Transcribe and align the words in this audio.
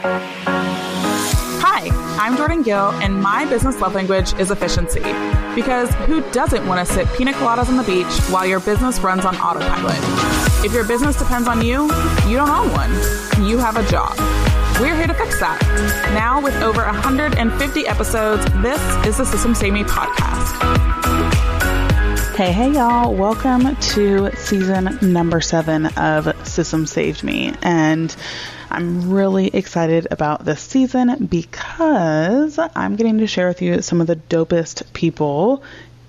Hi, 0.00 1.88
I'm 2.20 2.36
Jordan 2.36 2.62
Gill, 2.62 2.92
and 3.02 3.20
my 3.20 3.44
business 3.46 3.80
love 3.80 3.96
language 3.96 4.32
is 4.38 4.52
efficiency. 4.52 5.00
Because 5.56 5.92
who 6.06 6.20
doesn't 6.30 6.64
want 6.68 6.86
to 6.86 6.94
sip 6.94 7.08
pina 7.16 7.32
coladas 7.32 7.68
on 7.68 7.76
the 7.76 7.82
beach 7.82 8.20
while 8.30 8.46
your 8.46 8.60
business 8.60 9.00
runs 9.00 9.24
on 9.24 9.34
autopilot? 9.36 9.98
If 10.64 10.72
your 10.72 10.84
business 10.84 11.18
depends 11.18 11.48
on 11.48 11.64
you, 11.64 11.82
you 12.28 12.36
don't 12.36 12.48
own 12.48 12.70
one. 12.72 12.90
You 13.44 13.58
have 13.58 13.76
a 13.76 13.84
job. 13.90 14.16
We're 14.80 14.94
here 14.96 15.08
to 15.08 15.14
fix 15.14 15.40
that. 15.40 15.60
Now, 16.14 16.40
with 16.40 16.54
over 16.62 16.84
150 16.84 17.86
episodes, 17.88 18.44
this 18.62 18.80
is 19.04 19.18
the 19.18 19.24
System 19.24 19.52
Save 19.52 19.72
Me 19.72 19.82
podcast. 19.82 20.54
Hey, 22.36 22.52
hey, 22.52 22.70
y'all. 22.72 23.12
Welcome 23.12 23.74
to 23.74 24.30
season 24.36 24.96
number 25.02 25.40
seven 25.40 25.86
of 25.96 26.46
System 26.46 26.86
Saved 26.86 27.24
Me. 27.24 27.52
And 27.62 28.14
I'm 28.70 29.10
really 29.10 29.48
excited 29.48 30.08
about 30.10 30.44
this 30.44 30.60
season 30.60 31.26
because 31.26 32.58
I'm 32.58 32.96
getting 32.96 33.18
to 33.18 33.26
share 33.26 33.48
with 33.48 33.62
you 33.62 33.82
some 33.82 34.00
of 34.00 34.06
the 34.06 34.16
dopest 34.16 34.92
people 34.92 35.62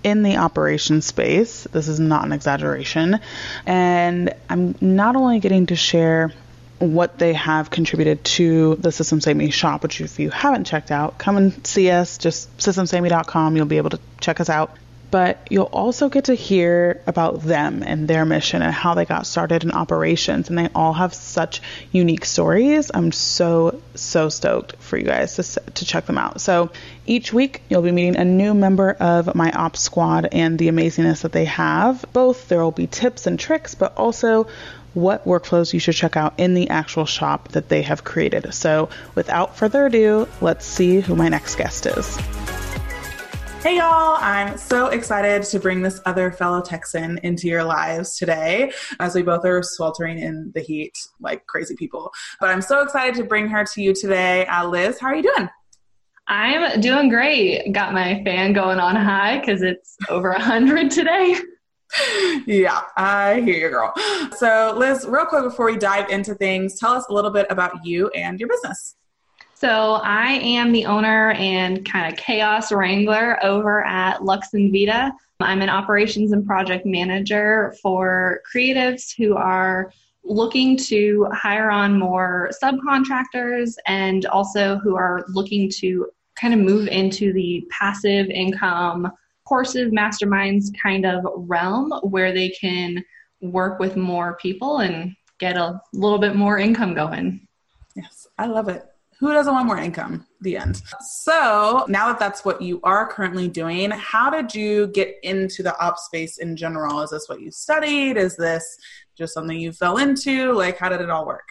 in 0.03 0.23
the 0.23 0.37
operation 0.37 1.01
space. 1.01 1.63
This 1.71 1.87
is 1.87 1.99
not 1.99 2.25
an 2.25 2.31
exaggeration. 2.31 3.19
And 3.65 4.33
I'm 4.49 4.75
not 4.81 5.15
only 5.15 5.39
getting 5.39 5.67
to 5.67 5.75
share 5.75 6.31
what 6.79 7.17
they 7.19 7.33
have 7.33 7.69
contributed 7.69 8.23
to 8.23 8.75
the 8.75 8.91
System 8.91 9.19
Save 9.19 9.35
Me 9.35 9.51
shop, 9.51 9.83
which 9.83 9.99
if 9.99 10.19
you 10.19 10.29
haven't 10.29 10.65
checked 10.65 10.91
out, 10.91 11.17
come 11.17 11.37
and 11.37 11.67
see 11.67 11.89
us, 11.91 12.17
just 12.17 12.55
systemsaveme.com. 12.57 13.55
You'll 13.55 13.65
be 13.65 13.77
able 13.77 13.89
to 13.91 13.99
check 14.21 14.39
us 14.39 14.49
out 14.49 14.75
but 15.11 15.47
you'll 15.49 15.63
also 15.65 16.09
get 16.09 16.25
to 16.25 16.33
hear 16.33 17.01
about 17.07 17.41
them 17.41 17.83
and 17.83 18.07
their 18.07 18.25
mission 18.25 18.61
and 18.61 18.73
how 18.73 18.93
they 18.93 19.05
got 19.05 19.25
started 19.25 19.63
in 19.63 19.71
operations. 19.71 20.49
And 20.49 20.57
they 20.57 20.69
all 20.75 20.93
have 20.93 21.13
such 21.13 21.61
unique 21.91 22.25
stories. 22.25 22.91
I'm 22.93 23.11
so, 23.11 23.81
so 23.95 24.29
stoked 24.29 24.75
for 24.77 24.97
you 24.97 25.05
guys 25.05 25.35
to, 25.35 25.61
to 25.71 25.85
check 25.85 26.05
them 26.05 26.17
out. 26.17 26.41
So 26.41 26.71
each 27.05 27.33
week, 27.33 27.63
you'll 27.69 27.81
be 27.81 27.91
meeting 27.91 28.17
a 28.17 28.25
new 28.25 28.53
member 28.53 28.91
of 28.91 29.33
my 29.33 29.51
ops 29.51 29.81
squad 29.81 30.27
and 30.31 30.59
the 30.59 30.67
amazingness 30.67 31.21
that 31.21 31.31
they 31.31 31.45
have. 31.45 32.05
Both 32.13 32.47
there 32.47 32.61
will 32.61 32.71
be 32.71 32.87
tips 32.87 33.25
and 33.25 33.39
tricks, 33.39 33.75
but 33.75 33.97
also 33.97 34.47
what 34.93 35.25
workflows 35.25 35.73
you 35.73 35.79
should 35.79 35.95
check 35.95 36.17
out 36.17 36.33
in 36.37 36.53
the 36.53 36.69
actual 36.69 37.05
shop 37.05 37.49
that 37.49 37.69
they 37.69 37.81
have 37.83 38.03
created. 38.03 38.53
So 38.53 38.89
without 39.15 39.57
further 39.57 39.85
ado, 39.85 40.27
let's 40.41 40.65
see 40.65 40.99
who 40.99 41.15
my 41.15 41.29
next 41.29 41.55
guest 41.55 41.85
is. 41.85 42.17
Hey 43.61 43.75
y'all, 43.75 44.15
I'm 44.21 44.57
so 44.57 44.87
excited 44.87 45.43
to 45.43 45.59
bring 45.59 45.81
this 45.81 45.99
other 46.05 46.31
fellow 46.31 46.61
Texan 46.61 47.19
into 47.23 47.49
your 47.49 47.65
lives 47.65 48.17
today 48.17 48.71
as 49.01 49.13
we 49.13 49.21
both 49.21 49.43
are 49.43 49.61
sweltering 49.61 50.17
in 50.17 50.53
the 50.55 50.61
heat 50.61 50.97
like 51.19 51.45
crazy 51.45 51.75
people. 51.75 52.09
But 52.39 52.51
I'm 52.51 52.61
so 52.61 52.81
excited 52.81 53.15
to 53.15 53.25
bring 53.25 53.49
her 53.49 53.65
to 53.65 53.81
you 53.81 53.93
today. 53.93 54.45
Uh, 54.45 54.65
Liz, 54.65 54.97
how 54.97 55.07
are 55.07 55.15
you 55.15 55.23
doing? 55.23 55.49
I'm 56.29 56.79
doing 56.79 57.09
great. 57.09 57.73
Got 57.73 57.93
my 57.93 58.23
fan 58.23 58.53
going 58.53 58.79
on 58.79 58.95
high 58.95 59.39
because 59.39 59.61
it's 59.61 59.97
over 60.07 60.29
100 60.29 60.89
today. 60.89 61.35
yeah, 62.45 62.83
I 62.95 63.41
hear 63.41 63.57
you, 63.57 63.69
girl. 63.69 63.93
So, 64.37 64.73
Liz, 64.77 65.05
real 65.05 65.25
quick 65.25 65.43
before 65.43 65.65
we 65.65 65.75
dive 65.75 66.09
into 66.09 66.33
things, 66.33 66.79
tell 66.79 66.93
us 66.93 67.05
a 67.09 67.13
little 67.13 67.31
bit 67.31 67.45
about 67.49 67.85
you 67.85 68.07
and 68.11 68.39
your 68.39 68.47
business. 68.47 68.95
So 69.59 69.99
I 70.05 70.35
am 70.35 70.71
the 70.71 70.85
owner 70.85 71.31
and 71.31 71.83
kind 71.83 72.09
of 72.09 72.17
chaos 72.17 72.71
wrangler 72.71 73.43
over 73.43 73.83
at 73.83 74.23
Lux 74.23 74.53
and 74.53 74.71
Vita. 74.71 75.11
I'm 75.41 75.61
an 75.61 75.67
operations 75.67 76.31
and 76.31 76.45
project 76.45 76.85
manager 76.85 77.75
for 77.81 78.39
creatives 78.49 79.13
who 79.17 79.35
are 79.35 79.91
looking 80.23 80.77
to 80.77 81.27
hire 81.33 81.69
on 81.69 81.99
more 81.99 82.49
subcontractors 82.63 83.73
and 83.85 84.25
also 84.27 84.77
who 84.77 84.95
are 84.95 85.25
looking 85.27 85.69
to 85.71 86.07
kind 86.39 86.53
of 86.53 86.61
move 86.61 86.87
into 86.87 87.33
the 87.33 87.67
passive 87.69 88.27
income 88.27 89.11
courses, 89.43 89.91
masterminds 89.91 90.67
kind 90.81 91.05
of 91.05 91.25
realm 91.35 91.91
where 92.03 92.31
they 92.31 92.47
can 92.51 93.03
work 93.41 93.77
with 93.77 93.97
more 93.97 94.37
people 94.37 94.77
and 94.77 95.13
get 95.37 95.57
a 95.57 95.81
little 95.91 96.17
bit 96.17 96.37
more 96.37 96.57
income 96.57 96.93
going. 96.93 97.45
Yes, 97.93 98.25
I 98.37 98.45
love 98.45 98.69
it 98.69 98.88
who 99.19 99.33
doesn't 99.33 99.53
want 99.53 99.67
more 99.67 99.77
income? 99.77 100.25
The 100.41 100.55
end. 100.55 100.81
So 101.01 101.85
now 101.89 102.07
that 102.07 102.19
that's 102.19 102.45
what 102.45 102.61
you 102.61 102.79
are 102.83 103.05
currently 103.05 103.49
doing, 103.49 103.91
how 103.91 104.29
did 104.29 104.55
you 104.55 104.87
get 104.87 105.17
into 105.23 105.61
the 105.61 105.77
ops 105.77 106.05
space 106.05 106.37
in 106.37 106.55
general? 106.55 107.01
Is 107.01 107.09
this 107.09 107.27
what 107.27 107.41
you 107.41 107.51
studied? 107.51 108.15
Is 108.15 108.37
this 108.37 108.77
just 109.17 109.33
something 109.33 109.59
you 109.59 109.73
fell 109.73 109.97
into? 109.97 110.53
Like, 110.53 110.77
how 110.77 110.87
did 110.87 111.01
it 111.01 111.09
all 111.09 111.25
work? 111.25 111.49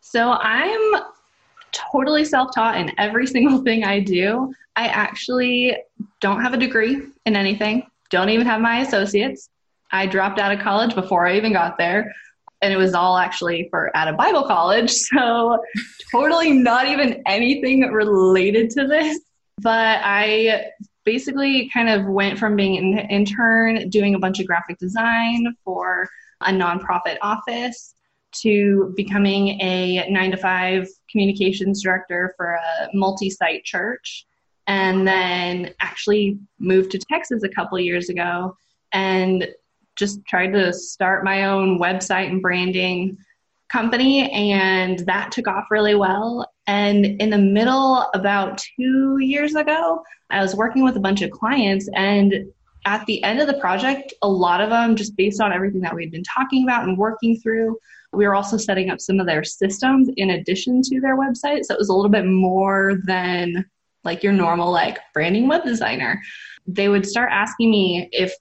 So 0.00 0.32
I'm 0.32 1.02
totally 1.72 2.24
self 2.24 2.54
taught 2.54 2.76
in 2.76 2.92
every 2.98 3.26
single 3.36 3.62
thing 3.62 3.84
I 3.84 4.00
do. 4.00 4.52
I 4.76 4.88
actually 4.88 5.74
don't 6.20 6.42
have 6.42 6.52
a 6.52 6.58
degree 6.58 7.00
in 7.24 7.34
anything, 7.34 7.86
don't 8.10 8.28
even 8.28 8.46
have 8.46 8.60
my 8.60 8.80
associates. 8.80 9.48
I 9.90 10.04
dropped 10.06 10.38
out 10.38 10.52
of 10.52 10.60
college 10.60 10.94
before 10.94 11.26
I 11.26 11.36
even 11.36 11.54
got 11.54 11.78
there 11.78 12.12
and 12.62 12.72
it 12.72 12.76
was 12.76 12.94
all 12.94 13.18
actually 13.18 13.68
for 13.70 13.94
at 13.96 14.08
a 14.08 14.12
Bible 14.12 14.44
college. 14.44 14.92
So 15.16 15.58
totally 16.12 16.52
not 16.52 16.86
even 16.88 17.22
anything 17.26 17.80
related 17.80 18.70
to 18.70 18.86
this. 18.86 19.20
But 19.62 20.00
I 20.02 20.66
basically 21.04 21.70
kind 21.72 21.88
of 21.88 22.06
went 22.06 22.38
from 22.38 22.56
being 22.56 22.76
an 22.76 23.10
intern 23.10 23.88
doing 23.88 24.14
a 24.14 24.18
bunch 24.18 24.40
of 24.40 24.46
graphic 24.46 24.78
design 24.78 25.54
for 25.64 26.08
a 26.42 26.50
nonprofit 26.50 27.16
office 27.22 27.94
to 28.42 28.92
becoming 28.96 29.60
a 29.60 30.08
nine 30.10 30.30
to 30.30 30.36
five 30.36 30.88
communications 31.10 31.82
director 31.82 32.34
for 32.36 32.54
a 32.54 32.88
multi 32.92 33.30
site 33.30 33.64
church. 33.64 34.26
And 34.66 35.06
then 35.06 35.72
actually 35.80 36.38
moved 36.58 36.90
to 36.90 36.98
Texas 36.98 37.44
a 37.44 37.48
couple 37.48 37.78
years 37.78 38.08
ago 38.08 38.56
and 38.92 39.46
just 39.96 40.24
tried 40.26 40.52
to 40.52 40.72
start 40.72 41.24
my 41.24 41.44
own 41.44 41.78
website 41.78 42.28
and 42.28 42.42
branding 42.42 43.16
company 43.68 44.30
and 44.30 45.00
that 45.00 45.32
took 45.32 45.48
off 45.48 45.66
really 45.70 45.94
well. 45.94 46.50
And 46.66 47.04
in 47.04 47.30
the 47.30 47.38
middle 47.38 48.02
about 48.14 48.58
two 48.58 49.18
years 49.18 49.54
ago 49.54 50.02
i 50.30 50.42
was 50.42 50.56
working 50.56 50.82
with 50.82 50.96
a 50.96 51.00
bunch 51.00 51.22
of 51.22 51.30
clients 51.30 51.88
and 51.94 52.34
at 52.84 53.06
the 53.06 53.22
end 53.22 53.40
of 53.40 53.46
the 53.46 53.58
project 53.60 54.12
a 54.22 54.28
lot 54.28 54.60
of 54.60 54.70
them 54.70 54.96
just 54.96 55.16
based 55.16 55.40
on 55.40 55.52
everything 55.52 55.80
that 55.82 55.94
we'd 55.94 56.10
been 56.10 56.24
talking 56.24 56.64
about 56.64 56.82
and 56.82 56.98
working 56.98 57.38
through 57.38 57.78
we 58.16 58.26
were 58.26 58.34
also 58.34 58.56
setting 58.56 58.90
up 58.90 59.00
some 59.00 59.20
of 59.20 59.26
their 59.26 59.44
systems 59.44 60.08
in 60.16 60.30
addition 60.30 60.82
to 60.82 61.00
their 61.00 61.16
website. 61.16 61.64
So 61.64 61.74
it 61.74 61.78
was 61.78 61.88
a 61.88 61.94
little 61.94 62.10
bit 62.10 62.24
more 62.24 62.98
than 63.04 63.66
like 64.04 64.22
your 64.22 64.32
normal 64.32 64.70
like 64.70 64.98
branding 65.12 65.48
web 65.48 65.64
designer. 65.64 66.22
They 66.66 66.88
would 66.88 67.06
start 67.06 67.30
asking 67.32 67.70
me 67.70 68.08
if 68.12 68.32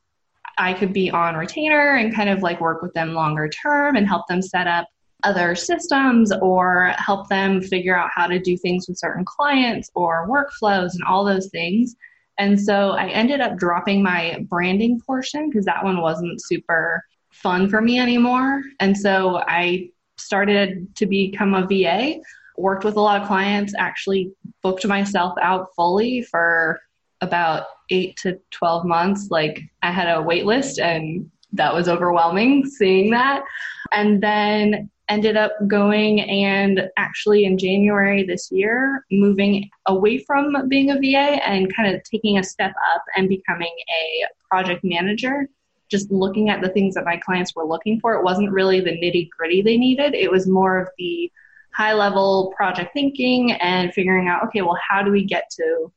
I 0.57 0.73
could 0.73 0.93
be 0.93 1.11
on 1.11 1.35
retainer 1.35 1.95
and 1.95 2.16
kind 2.16 2.29
of 2.29 2.41
like 2.41 2.61
work 2.61 2.81
with 2.81 2.93
them 2.93 3.13
longer 3.13 3.49
term 3.49 3.95
and 3.95 4.07
help 4.07 4.27
them 4.27 4.41
set 4.41 4.67
up 4.67 4.88
other 5.23 5.55
systems 5.55 6.31
or 6.41 6.93
help 6.97 7.27
them 7.29 7.61
figure 7.61 7.97
out 7.97 8.09
how 8.13 8.27
to 8.27 8.39
do 8.39 8.55
things 8.57 8.88
with 8.88 8.97
certain 8.97 9.25
clients 9.25 9.89
or 9.95 10.27
workflows 10.29 10.93
and 10.93 11.03
all 11.03 11.25
those 11.25 11.49
things. 11.49 11.95
And 12.38 12.59
so 12.59 12.91
I 12.91 13.07
ended 13.07 13.41
up 13.41 13.57
dropping 13.57 14.03
my 14.03 14.45
branding 14.49 14.99
portion 15.05 15.49
because 15.49 15.66
that 15.66 15.83
one 15.83 16.01
wasn't 16.01 16.43
super 16.43 17.03
fun 17.31 17.69
for 17.69 17.81
me 17.81 17.99
anymore. 17.99 18.61
And 18.79 18.97
so 18.97 19.41
I 19.47 19.89
started 20.17 20.95
to 20.95 21.05
become 21.05 21.53
a 21.53 21.66
VA, 21.66 22.19
worked 22.57 22.83
with 22.83 22.95
a 22.95 23.01
lot 23.01 23.22
of 23.22 23.27
clients, 23.27 23.73
actually 23.77 24.31
booked 24.61 24.85
myself 24.85 25.33
out 25.41 25.67
fully 25.75 26.22
for 26.22 26.79
about 27.22 27.66
eight 27.90 28.18
to 28.18 28.40
12 28.51 28.85
months, 28.85 29.28
like 29.29 29.62
I 29.84 29.91
had 29.91 30.07
a 30.07 30.22
wait 30.22 30.46
list 30.46 30.79
and 30.79 31.29
that 31.53 31.73
was 31.73 31.88
overwhelming 31.88 32.66
seeing 32.66 33.12
that. 33.12 33.44
And 33.91 34.22
then 34.22 34.90
ended 35.07 35.38
up 35.38 35.53
going 35.68 36.22
and 36.22 36.90
actually 36.97 37.46
in 37.46 37.57
January 37.57 38.23
this 38.23 38.50
year, 38.51 39.05
moving 39.11 39.70
away 39.85 40.17
from 40.17 40.67
being 40.67 40.91
a 40.91 40.96
VA 40.96 41.47
and 41.47 41.73
kind 41.76 41.93
of 41.93 42.02
taking 42.03 42.37
a 42.37 42.43
step 42.43 42.73
up 42.93 43.03
and 43.16 43.29
becoming 43.29 43.73
a 43.90 44.26
project 44.49 44.84
manager. 44.84 45.47
Just 45.90 46.09
looking 46.09 46.49
at 46.49 46.61
the 46.61 46.70
things 46.70 46.96
that 46.96 47.05
my 47.05 47.17
clients 47.17 47.55
were 47.55 47.66
looking 47.66 47.99
for. 47.99 48.16
It 48.16 48.23
wasn't 48.23 48.52
really 48.52 48.82
the 48.82 48.91
nitty 48.91 49.29
gritty 49.29 49.61
they 49.61 49.78
needed, 49.78 50.16
it 50.16 50.32
was 50.32 50.47
more 50.47 50.79
of 50.79 50.90
the 50.97 51.32
high 51.76 51.93
level 51.93 52.53
project 52.55 52.91
thinking 52.93 53.52
and 53.52 53.93
figuring 53.93 54.28
out 54.28 54.43
okay, 54.46 54.61
well, 54.61 54.78
how 54.90 55.03
do 55.03 55.11
we 55.11 55.23
get 55.23 55.49
to 55.52 55.91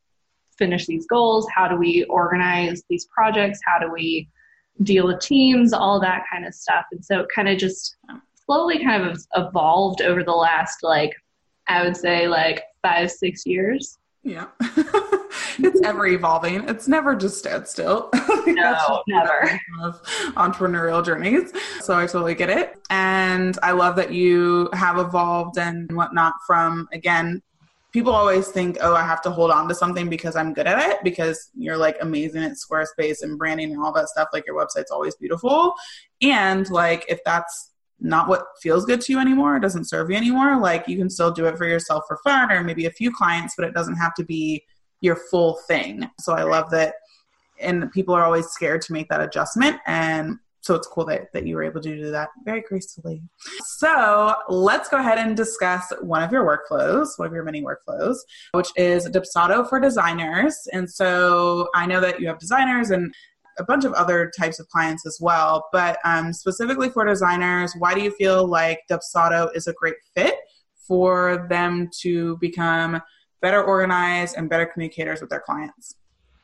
finish 0.59 0.87
these 0.87 1.07
goals? 1.07 1.47
How 1.55 1.69
do 1.69 1.77
we 1.77 2.05
organize 2.05 2.83
these 2.89 3.07
projects? 3.07 3.61
How 3.65 3.79
do 3.79 3.91
we 3.91 4.29
deal 4.83 5.07
with 5.07 5.21
teams? 5.21 5.73
All 5.73 6.01
that 6.01 6.25
kind 6.31 6.47
of 6.47 6.55
stuff. 6.55 6.85
And 6.93 7.05
so 7.05 7.21
it 7.21 7.29
kind 7.35 7.49
of 7.49 7.59
just 7.59 7.97
slowly 8.47 8.83
kind 8.83 9.05
of 9.05 9.25
evolved 9.37 10.03
over 10.03 10.23
the 10.23 10.33
last, 10.33 10.83
like, 10.83 11.15
I 11.67 11.83
would 11.85 11.97
say, 11.97 12.29
like 12.29 12.65
five, 12.83 13.11
six 13.11 13.45
years. 13.47 13.99
Yeah. 14.23 14.47
it's 15.59 15.81
ever 15.83 16.07
evolving. 16.07 16.69
It's 16.69 16.89
never 16.89 17.15
just 17.15 17.39
standstill. 17.39 18.11
no, 18.47 19.03
never. 19.07 19.61
Entrepreneurial 20.37 21.05
journeys. 21.05 21.53
So 21.81 21.97
I 21.97 22.07
totally 22.07 22.35
get 22.35 22.51
it. 22.51 22.79
And 22.91 23.59
I 23.63 23.73
love 23.73 23.97
that 23.97 24.13
you 24.13 24.69
have 24.73 24.99
evolved 24.99 25.59
and 25.59 25.91
whatnot 25.93 26.35
from, 26.47 26.89
again, 26.93 27.43
people 27.99 28.13
always 28.13 28.47
think, 28.47 28.79
oh, 28.81 28.95
I 28.95 29.03
have 29.03 29.21
to 29.23 29.31
hold 29.33 29.51
on 29.51 29.67
to 29.67 29.75
something 29.75 30.09
because 30.09 30.37
I'm 30.37 30.55
good 30.55 30.69
at 30.69 30.79
it 30.89 30.99
because 31.03 31.51
you're 31.57 31.77
like 31.77 31.97
amazing 32.01 32.45
at 32.45 32.53
Squarespace 32.53 33.23
and 33.23 33.37
branding 33.37 33.73
and 33.73 33.83
all 33.83 33.93
that 33.95 34.09
stuff. 34.09 34.29
Like 34.33 34.47
your 34.47 34.55
website's 34.55 34.93
always 34.93 35.17
beautiful. 35.17 35.75
And 36.23 36.71
like 36.71 37.05
if 37.09 37.19
that's 37.25 37.73
not 37.99 38.29
what 38.29 38.45
feels 38.63 38.85
good 38.85 39.01
to 39.01 39.13
you 39.13 39.19
anymore, 39.19 39.57
it 39.57 39.63
doesn't 39.63 39.89
serve 39.89 40.11
you 40.11 40.17
anymore, 40.17 40.61
like 40.61 40.87
you 40.87 40.97
can 40.97 41.11
still 41.11 41.33
do 41.33 41.47
it 41.47 41.59
for 41.59 41.67
yourself 41.67 42.05
for 42.07 42.21
fun 42.23 42.53
or 42.53 42.63
maybe 42.63 42.87
a 42.87 42.93
few 42.93 43.11
clients, 43.11 43.55
but 43.59 43.67
it 43.67 43.75
doesn't 43.75 43.97
have 43.97 44.15
to 44.15 44.25
be 44.25 44.63
your 45.01 45.17
full 45.17 45.59
thing. 45.67 46.09
So 46.21 46.35
I 46.35 46.45
love 46.45 46.71
that. 46.71 46.95
And 47.59 47.91
people 47.91 48.15
are 48.15 48.25
always 48.25 48.47
scared 48.47 48.83
to 48.83 48.93
make 48.93 49.09
that 49.09 49.21
adjustment. 49.21 49.81
And 49.89 50.37
so 50.69 50.75
it's 50.75 50.87
cool 50.87 51.07
that, 51.07 51.33
that 51.33 51.47
you 51.47 51.57
were 51.57 51.63
able 51.63 51.81
to 51.81 51.97
do 51.97 52.11
that 52.11 52.29
very 52.45 52.61
gracefully. 52.61 53.23
So 53.79 54.35
let's 54.51 54.91
go 54.91 54.99
ahead 54.99 55.17
and 55.17 55.35
discuss 55.35 55.91
one 56.03 56.23
of 56.23 56.31
your 56.31 56.45
workflows, 56.45 57.19
one 57.19 57.27
of 57.27 57.33
your 57.33 57.43
many 57.43 57.63
workflows, 57.63 58.17
which 58.53 58.69
is 58.77 59.09
Dubsado 59.09 59.67
for 59.67 59.81
designers. 59.81 60.55
And 60.75 60.91
so 60.91 61.71
I 61.75 61.87
know 61.87 62.03
that 62.03 62.21
you 62.21 62.29
have 62.29 62.39
designers 62.39 62.91
and 62.91 63.15
a 63.59 63.65
bunch 63.65 63.87
of 63.87 63.95
other 63.95 64.31
types 64.39 64.61
of 64.61 64.69
clients 64.69 65.07
as 65.07 65.17
well, 65.23 65.67
but 65.73 65.99
um, 66.05 66.35
specifically 66.35 66.91
for 66.91 67.07
designers, 67.07 67.73
why 67.79 67.95
do 67.95 68.03
you 68.03 68.11
feel 68.11 68.47
like 68.47 68.81
Dubsado 68.91 69.49
is 69.57 69.69
a 69.69 69.73
great 69.73 69.97
fit 70.15 70.35
for 70.87 71.47
them 71.49 71.89
to 72.03 72.37
become 72.43 73.01
better 73.41 73.65
organized 73.65 74.37
and 74.37 74.51
better 74.51 74.67
communicators 74.67 75.23
with 75.23 75.31
their 75.31 75.41
clients? 75.41 75.95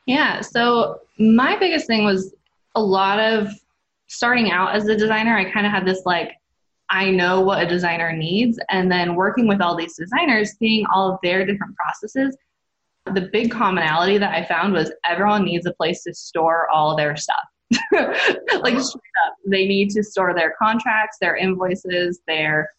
Yeah, 0.07 0.41
so 0.41 1.01
my 1.19 1.57
biggest 1.57 1.85
thing 1.85 2.05
was 2.05 2.33
a 2.73 2.81
lot 2.81 3.19
of 3.19 3.49
starting 4.07 4.51
out 4.51 4.75
as 4.75 4.87
a 4.87 4.95
designer, 4.95 5.37
I 5.37 5.51
kind 5.51 5.65
of 5.65 5.71
had 5.71 5.85
this 5.85 6.03
like, 6.05 6.31
I 6.89 7.09
know 7.09 7.41
what 7.41 7.63
a 7.63 7.67
designer 7.67 8.13
needs. 8.13 8.59
And 8.69 8.91
then 8.91 9.15
working 9.15 9.47
with 9.47 9.61
all 9.61 9.75
these 9.75 9.95
designers, 9.95 10.53
seeing 10.57 10.85
all 10.93 11.11
of 11.11 11.19
their 11.23 11.45
different 11.45 11.75
processes, 11.75 12.37
the 13.13 13.29
big 13.31 13.51
commonality 13.51 14.17
that 14.17 14.33
I 14.33 14.45
found 14.45 14.73
was 14.73 14.91
everyone 15.03 15.45
needs 15.45 15.65
a 15.65 15.73
place 15.73 16.03
to 16.03 16.13
store 16.13 16.69
all 16.69 16.95
their 16.95 17.15
stuff. 17.15 17.45
like 17.91 18.79
straight 18.79 19.15
up, 19.25 19.35
they 19.47 19.67
need 19.67 19.89
to 19.91 20.03
store 20.03 20.33
their 20.35 20.53
contracts, 20.59 21.17
their 21.19 21.35
invoices, 21.35 22.21
their 22.27 22.69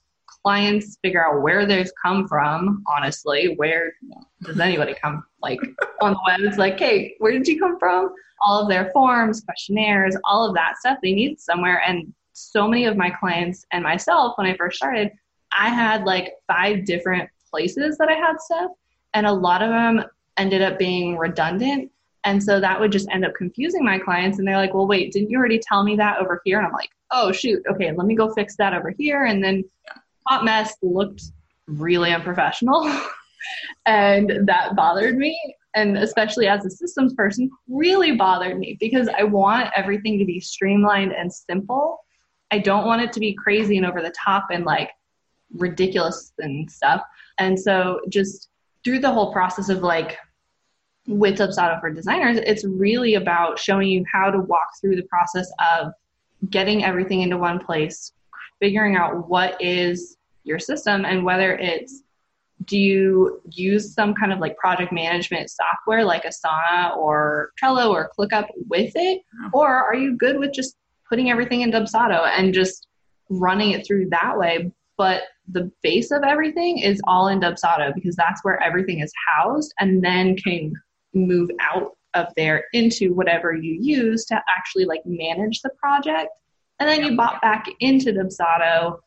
clients, 0.47 0.99
figure 1.03 1.27
out 1.27 1.43
where 1.43 1.67
they've 1.67 1.91
come 2.01 2.29
from. 2.29 2.85
Honestly, 2.87 3.55
where 3.57 3.95
does 4.43 4.61
anybody 4.61 4.95
come? 4.95 5.25
Like 5.43 5.59
on 6.01 6.13
the 6.13 6.21
web, 6.27 6.41
it's 6.41 6.59
like, 6.59 6.79
hey, 6.79 7.17
where 7.19 7.33
did 7.33 7.49
you 7.49 7.59
come 7.59 7.79
from? 7.79 8.15
all 8.41 8.63
of 8.63 8.69
their 8.69 8.91
forms, 8.93 9.41
questionnaires, 9.41 10.17
all 10.25 10.47
of 10.47 10.55
that 10.55 10.77
stuff 10.79 10.99
they 11.03 11.13
need 11.13 11.41
somewhere. 11.41 11.83
And 11.87 12.13
so 12.33 12.69
many 12.69 12.85
of 12.85 12.97
my 12.97 13.11
clients 13.11 13.65
and 13.73 13.83
myself, 13.83 14.37
when 14.37 14.47
I 14.47 14.57
first 14.57 14.77
started, 14.77 15.11
I 15.53 15.69
had 15.69 16.05
like 16.05 16.35
five 16.47 16.85
different 16.85 17.29
places 17.51 17.97
that 17.99 18.09
I 18.09 18.15
had 18.15 18.41
stuff, 18.41 18.71
and 19.15 19.27
a 19.27 19.33
lot 19.33 19.63
of 19.63 19.71
them 19.71 20.05
ended 20.37 20.63
up 20.63 20.79
being 20.79 21.17
redundant. 21.17 21.91
And 22.25 22.43
so 22.43 22.61
that 22.61 22.79
would 22.79 22.93
just 22.93 23.09
end 23.11 23.25
up 23.25 23.35
confusing 23.35 23.85
my 23.85 23.99
clients. 23.99 24.39
And 24.39 24.47
they're 24.47 24.57
like, 24.57 24.75
well, 24.75 24.87
wait, 24.87 25.13
didn't 25.13 25.31
you 25.31 25.39
already 25.39 25.61
tell 25.61 25.85
me 25.85 25.97
that 25.97 26.19
over 26.19 26.43
here? 26.45 26.59
And 26.59 26.67
I'm 26.67 26.73
like, 26.73 26.91
oh, 27.13 27.31
shoot. 27.31 27.63
Okay, 27.71 27.93
let 27.93 28.07
me 28.07 28.17
go 28.17 28.33
fix 28.35 28.57
that 28.57 28.75
over 28.75 28.91
here. 28.91 29.27
And 29.27 29.43
then 29.43 29.65
hot 30.27 30.45
mess 30.45 30.75
looked 30.83 31.23
really 31.67 32.13
unprofessional. 32.13 32.91
and 33.87 34.47
that 34.47 34.75
bothered 34.77 35.17
me 35.17 35.39
and 35.77 35.99
especially 35.99 36.49
as 36.49 36.65
a 36.65 36.71
systems 36.71 37.13
person, 37.15 37.51
really 37.69 38.13
bothered 38.13 38.59
me 38.59 38.79
because 38.81 39.09
I 39.17 39.25
want 39.25 39.71
everything 39.77 40.19
to 40.19 40.25
be 40.25 40.41
streamlined 40.41 41.13
and 41.13 41.31
simple. 41.31 41.99
I 42.51 42.59
don't 42.59 42.87
want 42.87 43.03
it 43.03 43.13
to 43.13 43.21
be 43.21 43.35
crazy 43.35 43.77
and 43.77 43.85
over 43.85 44.01
the 44.01 44.15
top 44.19 44.47
and 44.51 44.65
like 44.65 44.91
ridiculous 45.55 46.33
and 46.39 46.69
stuff. 46.71 47.03
And 47.39 47.61
so 47.61 48.01
just 48.09 48.49
through 48.85 49.01
the 49.01 49.13
whole 49.13 49.35
process 49.35 49.69
of 49.69 49.81
like 49.81 50.17
with 51.07 51.39
Dubsado 51.39 51.79
for 51.79 51.91
designers, 51.91 52.39
it's 52.39 52.65
really 52.65 53.15
about 53.15 53.59
showing 53.59 53.89
you 53.89 54.03
how 54.11 54.31
to 54.31 54.39
walk 54.39 54.69
through 54.81 54.97
the 54.97 55.05
process 55.05 55.51
of 55.77 55.93
getting 56.49 56.85
everything 56.85 57.21
into 57.21 57.37
one 57.37 57.59
place, 57.63 58.13
figuring 58.61 58.97
out 58.97 59.29
what 59.29 59.61
is 59.61 60.16
your 60.47 60.59
system 60.59 61.05
and 61.05 61.25
whether 61.25 61.57
it's 61.57 62.03
do 62.65 62.79
you 62.79 63.41
use 63.51 63.93
some 63.93 64.15
kind 64.15 64.33
of 64.33 64.39
like 64.39 64.57
project 64.57 64.93
management 64.93 65.51
software 65.51 66.05
like 66.05 66.25
Asana 66.25 66.97
or 66.97 67.51
Trello 67.63 67.91
or 67.91 68.11
ClickUp 68.19 68.47
with 68.69 68.93
it? 68.95 69.23
Or 69.53 69.69
are 69.69 69.95
you 69.95 70.17
good 70.17 70.39
with 70.39 70.53
just 70.53 70.77
putting 71.09 71.31
everything 71.31 71.61
in 71.61 71.71
Dubsado 71.71 72.27
and 72.27 72.55
just 72.55 72.89
running 73.29 73.73
it 73.73 73.87
through 73.87 74.09
that 74.11 74.39
way? 74.39 74.73
But 74.97 75.25
the 75.49 75.71
base 75.83 76.11
of 76.11 76.23
everything 76.23 76.79
is 76.79 77.01
all 77.07 77.29
in 77.29 77.41
Dubsado 77.41 77.95
because 77.95 78.17
that's 78.17 78.43
where 78.43 78.61
everything 78.63 79.01
is 79.01 79.13
housed 79.29 79.75
and 79.79 80.03
then 80.03 80.37
can 80.37 80.73
move 81.15 81.51
out 81.61 81.93
of 82.15 82.33
there 82.37 82.65
into 82.73 83.13
whatever 83.15 83.55
you 83.55 83.79
use 83.81 84.25
to 84.25 84.43
actually 84.49 84.87
like 84.87 85.03
manage 85.05 85.61
the 85.61 85.71
project. 85.79 86.31
And 86.81 86.89
then 86.89 87.05
you 87.05 87.17
bought 87.17 87.43
back 87.43 87.67
into 87.81 88.13
Dubsado 88.13 88.99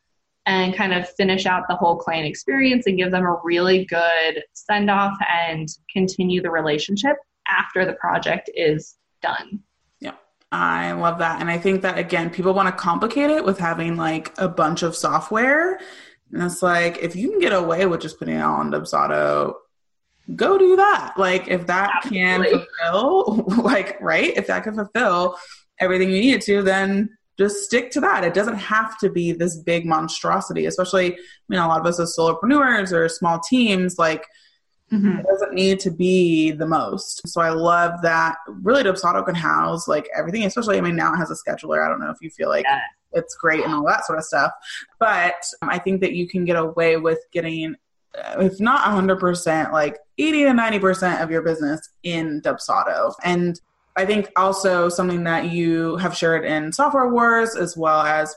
and 0.50 0.76
kind 0.76 0.96
of 0.96 1.08
finish 1.12 1.46
out 1.46 1.68
the 1.70 1.76
whole 1.76 1.96
client 1.96 2.26
experience 2.26 2.88
and 2.88 2.98
give 2.98 3.12
them 3.12 3.24
a 3.24 3.40
really 3.44 3.86
good 3.86 4.44
send 4.54 4.90
off 4.90 5.16
and 5.32 5.68
continue 5.94 6.42
the 6.42 6.50
relationship 6.50 7.18
after 7.48 7.86
the 7.86 7.94
project 7.94 8.50
is 8.56 8.98
done. 9.22 9.62
Yeah, 10.00 10.16
I 10.52 10.94
love 10.94 11.20
that. 11.20 11.40
And 11.40 11.52
I 11.52 11.60
think 11.60 11.84
that, 11.84 12.00
again, 12.00 12.32
people 12.32 12.56
want 12.56 12.68
to 12.68 12.72
complicate 12.72 13.30
it 13.30 13.46
with 13.46 13.60
having 13.60 13.96
like 13.96 14.34
a 14.40 14.50
bunch 14.50 14.82
of 14.82 14.96
software. 14.96 15.80
And 16.34 16.42
it's 16.42 16.64
like, 16.64 16.98
if 16.98 17.16
you 17.16 17.30
can 17.30 17.40
get 17.40 17.54
away 17.54 17.86
with 17.86 18.02
just 18.02 18.18
putting 18.18 18.38
it 18.38 18.42
on 18.42 18.72
Dubsado, 18.72 19.54
go 20.36 20.58
do 20.58 20.78
that. 20.78 21.14
Like, 21.16 21.48
if 21.48 21.68
that 21.68 21.92
Absolutely. 21.98 22.50
can 22.50 22.66
fulfill, 22.82 23.46
like, 23.64 24.02
right? 24.02 24.36
If 24.36 24.48
that 24.48 24.64
can 24.64 24.74
fulfill 24.74 25.38
everything 25.80 26.10
you 26.10 26.22
need 26.22 26.34
it 26.34 26.42
to, 26.46 26.64
then 26.64 27.19
just 27.40 27.64
stick 27.64 27.90
to 27.92 28.02
that. 28.02 28.26
It 28.26 28.34
doesn't 28.34 28.58
have 28.58 28.98
to 29.00 29.10
be 29.10 29.32
this 29.32 29.56
big 29.56 29.86
monstrosity, 29.86 30.66
especially, 30.66 31.14
I 31.14 31.18
mean, 31.48 31.60
a 31.60 31.68
lot 31.68 31.80
of 31.80 31.86
us 31.86 32.00
as 32.00 32.14
solopreneurs 32.20 32.92
or 32.92 33.08
small 33.08 33.40
teams, 33.40 33.98
like, 33.98 34.26
mm-hmm. 34.92 35.20
it 35.20 35.26
doesn't 35.26 35.54
need 35.54 35.80
to 35.80 35.90
be 35.90 36.52
the 36.52 36.66
most. 36.66 37.26
So 37.30 37.40
I 37.40 37.52
love 37.52 37.94
that 38.04 38.36
really 38.48 38.84
Dubsado 38.84 39.26
can 39.26 39.36
house 39.36 39.88
like 39.88 40.10
everything, 40.14 40.44
especially, 40.44 40.78
I 40.78 40.82
mean, 40.82 40.98
now 40.98 41.14
it 41.14 41.18
has 41.18 41.32
a 41.32 41.36
scheduler. 41.36 41.84
I 41.84 41.88
don't 41.88 42.02
know 42.02 42.12
if 42.12 42.18
you 42.22 42.30
feel 42.30 42.50
like 42.50 42.66
yeah. 42.66 42.82
it's 43.14 43.36
great 43.36 43.64
and 43.64 43.74
all 43.74 43.86
that 43.88 44.06
sort 44.06 44.20
of 44.20 44.26
stuff. 44.26 44.52
But 45.00 45.42
I 45.62 45.80
think 45.80 46.02
that 46.02 46.14
you 46.14 46.28
can 46.28 46.44
get 46.44 46.58
away 46.58 46.98
with 46.98 47.20
getting 47.32 47.76
uh, 48.18 48.38
if 48.40 48.60
not 48.60 48.82
100%, 48.86 49.72
like 49.72 49.98
80 50.18 50.46
to 50.46 50.50
90% 50.50 51.22
of 51.22 51.30
your 51.30 51.44
business 51.44 51.90
in 52.04 52.42
Dubsado. 52.42 53.14
And 53.24 53.60
I 54.00 54.06
think 54.06 54.32
also 54.38 54.88
something 54.88 55.26
that 55.26 55.52
you 55.52 55.98
have 55.98 56.16
shared 56.16 56.46
in 56.46 56.72
Software 56.72 57.10
Wars 57.10 57.58
as 57.58 57.76
well 57.76 58.00
as 58.00 58.34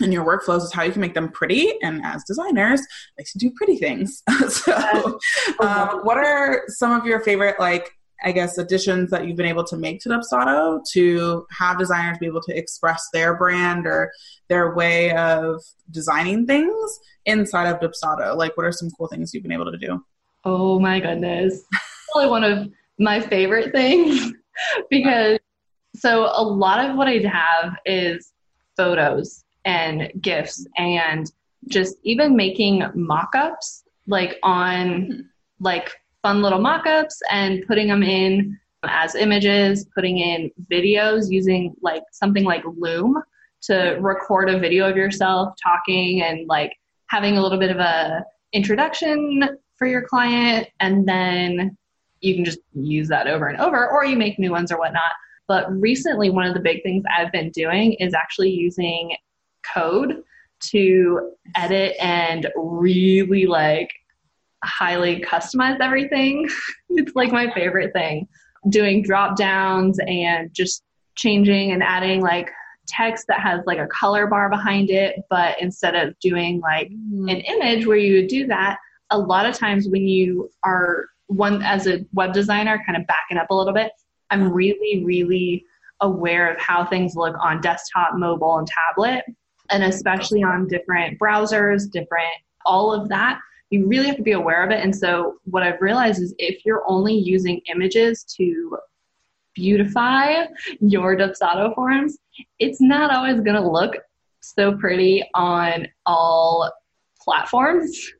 in 0.00 0.10
your 0.10 0.24
workflows 0.24 0.62
is 0.62 0.72
how 0.72 0.84
you 0.84 0.90
can 0.90 1.02
make 1.02 1.12
them 1.12 1.28
pretty. 1.28 1.74
And 1.82 2.02
as 2.02 2.24
designers, 2.24 2.80
likes 3.18 3.30
to 3.32 3.38
do 3.38 3.50
pretty 3.54 3.76
things. 3.76 4.22
so, 4.48 5.18
um, 5.60 6.00
what 6.04 6.16
are 6.16 6.62
some 6.68 6.98
of 6.98 7.04
your 7.04 7.20
favorite, 7.20 7.60
like, 7.60 7.90
I 8.24 8.32
guess, 8.32 8.56
additions 8.56 9.10
that 9.10 9.26
you've 9.26 9.36
been 9.36 9.44
able 9.44 9.64
to 9.64 9.76
make 9.76 10.00
to 10.00 10.08
Dubsado 10.08 10.80
to 10.92 11.46
have 11.50 11.78
designers 11.78 12.16
be 12.16 12.24
able 12.24 12.40
to 12.44 12.56
express 12.56 13.06
their 13.12 13.36
brand 13.36 13.86
or 13.86 14.10
their 14.48 14.74
way 14.74 15.12
of 15.12 15.62
designing 15.90 16.46
things 16.46 16.98
inside 17.26 17.68
of 17.68 17.80
Dubsado? 17.80 18.34
Like, 18.34 18.56
what 18.56 18.64
are 18.64 18.72
some 18.72 18.88
cool 18.92 19.08
things 19.08 19.34
you've 19.34 19.42
been 19.42 19.52
able 19.52 19.70
to 19.70 19.76
do? 19.76 20.02
Oh 20.46 20.80
my 20.80 21.00
goodness. 21.00 21.64
Probably 22.12 22.30
one 22.30 22.44
of 22.44 22.70
my 22.98 23.20
favorite 23.20 23.72
things 23.72 24.32
because 24.90 25.38
so 25.94 26.30
a 26.34 26.42
lot 26.42 26.88
of 26.88 26.96
what 26.96 27.08
I 27.08 27.18
have 27.26 27.76
is 27.84 28.32
photos 28.76 29.44
and 29.64 30.10
gifts 30.20 30.66
and 30.76 31.30
just 31.68 31.96
even 32.02 32.34
making 32.34 32.82
mock-ups 32.94 33.84
like 34.06 34.38
on 34.42 35.28
like 35.60 35.92
fun 36.22 36.42
little 36.42 36.58
mock-ups 36.60 37.20
and 37.30 37.64
putting 37.66 37.88
them 37.88 38.02
in 38.02 38.58
as 38.84 39.14
images, 39.14 39.86
putting 39.94 40.18
in 40.18 40.50
videos 40.70 41.30
using 41.30 41.74
like 41.82 42.02
something 42.10 42.44
like 42.44 42.64
Loom 42.76 43.22
to 43.62 43.96
record 44.00 44.50
a 44.50 44.58
video 44.58 44.88
of 44.88 44.96
yourself 44.96 45.54
talking 45.62 46.22
and 46.22 46.48
like 46.48 46.72
having 47.06 47.36
a 47.36 47.42
little 47.42 47.58
bit 47.58 47.70
of 47.70 47.78
a 47.78 48.24
introduction 48.52 49.48
for 49.76 49.86
your 49.86 50.02
client 50.02 50.68
and 50.80 51.06
then 51.06 51.76
you 52.22 52.34
can 52.34 52.44
just 52.44 52.60
use 52.72 53.08
that 53.08 53.26
over 53.26 53.48
and 53.48 53.60
over, 53.60 53.88
or 53.88 54.04
you 54.04 54.16
make 54.16 54.38
new 54.38 54.50
ones 54.50 54.72
or 54.72 54.78
whatnot. 54.78 55.12
But 55.48 55.70
recently, 55.80 56.30
one 56.30 56.46
of 56.46 56.54
the 56.54 56.60
big 56.60 56.82
things 56.82 57.04
I've 57.16 57.32
been 57.32 57.50
doing 57.50 57.94
is 57.94 58.14
actually 58.14 58.50
using 58.50 59.16
code 59.74 60.22
to 60.70 61.32
edit 61.56 61.96
and 62.00 62.48
really 62.56 63.46
like 63.46 63.90
highly 64.64 65.20
customize 65.20 65.80
everything. 65.80 66.48
it's 66.90 67.14
like 67.14 67.32
my 67.32 67.52
favorite 67.52 67.92
thing. 67.92 68.28
Doing 68.68 69.02
drop 69.02 69.36
downs 69.36 69.98
and 70.06 70.54
just 70.54 70.84
changing 71.16 71.72
and 71.72 71.82
adding 71.82 72.20
like 72.20 72.48
text 72.86 73.26
that 73.28 73.40
has 73.40 73.60
like 73.66 73.78
a 73.78 73.88
color 73.88 74.26
bar 74.26 74.48
behind 74.48 74.90
it, 74.90 75.16
but 75.28 75.60
instead 75.60 75.94
of 75.94 76.18
doing 76.20 76.60
like 76.60 76.88
mm-hmm. 76.88 77.28
an 77.28 77.40
image 77.40 77.86
where 77.86 77.96
you 77.96 78.16
would 78.16 78.28
do 78.28 78.46
that, 78.46 78.78
a 79.10 79.18
lot 79.18 79.46
of 79.46 79.54
times 79.56 79.88
when 79.88 80.06
you 80.06 80.48
are 80.64 81.06
one 81.32 81.62
as 81.62 81.86
a 81.86 82.04
web 82.12 82.32
designer, 82.32 82.82
kind 82.86 82.96
of 82.96 83.06
backing 83.06 83.38
up 83.38 83.50
a 83.50 83.54
little 83.54 83.72
bit, 83.72 83.92
I'm 84.30 84.52
really, 84.52 85.04
really 85.04 85.64
aware 86.00 86.50
of 86.50 86.58
how 86.58 86.84
things 86.84 87.14
look 87.14 87.36
on 87.40 87.60
desktop, 87.60 88.14
mobile, 88.14 88.58
and 88.58 88.66
tablet, 88.66 89.24
and 89.70 89.84
especially 89.84 90.42
on 90.42 90.66
different 90.66 91.18
browsers, 91.18 91.90
different 91.90 92.32
all 92.64 92.92
of 92.92 93.08
that. 93.08 93.38
You 93.70 93.86
really 93.86 94.08
have 94.08 94.16
to 94.16 94.22
be 94.22 94.32
aware 94.32 94.64
of 94.64 94.70
it. 94.70 94.82
And 94.82 94.94
so, 94.94 95.36
what 95.44 95.62
I've 95.62 95.80
realized 95.80 96.20
is 96.20 96.34
if 96.38 96.64
you're 96.64 96.84
only 96.86 97.14
using 97.14 97.60
images 97.72 98.24
to 98.36 98.76
beautify 99.54 100.44
your 100.80 101.16
Dubsado 101.16 101.74
forms, 101.74 102.18
it's 102.58 102.80
not 102.80 103.10
always 103.10 103.40
going 103.40 103.56
to 103.56 103.66
look 103.66 103.96
so 104.40 104.76
pretty 104.76 105.24
on 105.34 105.88
all 106.04 106.70
platforms. 107.20 108.12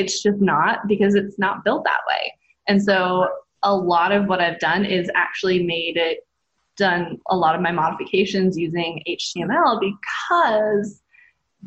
It's 0.00 0.22
just 0.22 0.40
not 0.40 0.86
because 0.88 1.14
it's 1.14 1.38
not 1.38 1.64
built 1.64 1.84
that 1.84 2.00
way. 2.08 2.34
And 2.68 2.82
so 2.82 3.28
a 3.62 3.74
lot 3.74 4.12
of 4.12 4.26
what 4.26 4.40
I've 4.40 4.58
done 4.58 4.84
is 4.84 5.10
actually 5.14 5.62
made 5.62 5.96
it 5.96 6.26
done 6.76 7.18
a 7.28 7.36
lot 7.36 7.54
of 7.54 7.60
my 7.60 7.70
modifications 7.70 8.58
using 8.58 9.02
HTML 9.08 9.80
because 9.80 11.00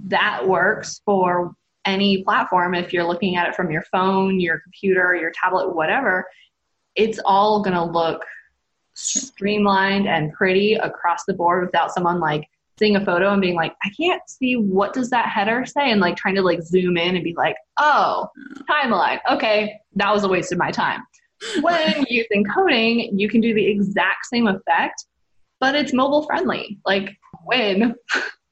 that 0.05 0.47
works 0.47 1.01
for 1.05 1.55
any 1.85 2.23
platform 2.23 2.75
if 2.75 2.91
you're 2.91 3.07
looking 3.07 3.37
at 3.37 3.47
it 3.47 3.55
from 3.55 3.71
your 3.71 3.83
phone, 3.83 4.39
your 4.39 4.59
computer, 4.59 5.15
your 5.15 5.31
tablet, 5.31 5.73
whatever. 5.73 6.27
It's 6.95 7.19
all 7.23 7.63
going 7.63 7.75
to 7.75 7.83
look 7.83 8.21
streamlined 8.93 10.07
and 10.07 10.33
pretty 10.33 10.73
across 10.73 11.23
the 11.25 11.33
board 11.33 11.65
without 11.65 11.93
someone 11.93 12.19
like 12.19 12.43
seeing 12.79 12.95
a 12.95 13.03
photo 13.03 13.31
and 13.31 13.41
being 13.41 13.55
like, 13.55 13.73
I 13.83 13.89
can't 13.89 14.21
see 14.27 14.55
what 14.55 14.93
does 14.93 15.09
that 15.09 15.29
header 15.29 15.65
say, 15.65 15.91
and 15.91 16.01
like 16.01 16.15
trying 16.15 16.35
to 16.35 16.41
like 16.41 16.61
zoom 16.61 16.97
in 16.97 17.15
and 17.15 17.23
be 17.23 17.33
like, 17.35 17.55
oh, 17.79 18.27
timeline. 18.69 19.19
Okay, 19.31 19.79
that 19.95 20.13
was 20.13 20.23
a 20.23 20.27
waste 20.27 20.51
of 20.51 20.57
my 20.57 20.71
time. 20.71 21.01
When 21.61 22.03
using 22.09 22.43
coding, 22.45 23.17
you 23.17 23.29
can 23.29 23.41
do 23.41 23.53
the 23.53 23.65
exact 23.65 24.25
same 24.25 24.47
effect, 24.47 25.05
but 25.59 25.75
it's 25.75 25.93
mobile 25.93 26.23
friendly. 26.23 26.79
Like 26.83 27.15
win. 27.45 27.95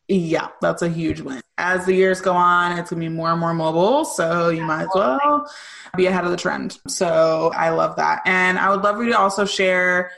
Yeah, 0.08 0.50
that's 0.62 0.84
a 0.84 0.90
huge 0.90 1.20
win. 1.20 1.42
As 1.58 1.88
the 1.88 1.94
years 1.94 2.22
go 2.22 2.34
on, 2.34 2.78
it's 2.78 2.92
gonna 2.92 3.00
be 3.00 3.10
more 3.10 3.32
and 3.32 3.40
more 3.40 3.56
mobile, 3.56 4.06
so 4.06 4.50
you 4.50 4.64
might 4.64 4.84
as 4.84 4.90
well 4.94 5.50
be 5.98 6.06
ahead 6.06 6.26
of 6.26 6.30
the 6.30 6.38
trend. 6.38 6.78
So 6.88 7.52
I 7.56 7.70
love 7.70 7.96
that. 7.96 8.22
And 8.26 8.60
I 8.60 8.70
would 8.70 8.84
love 8.84 8.98
for 8.98 9.04
you 9.04 9.14
to 9.14 9.18
also 9.18 9.46
share 9.46 10.12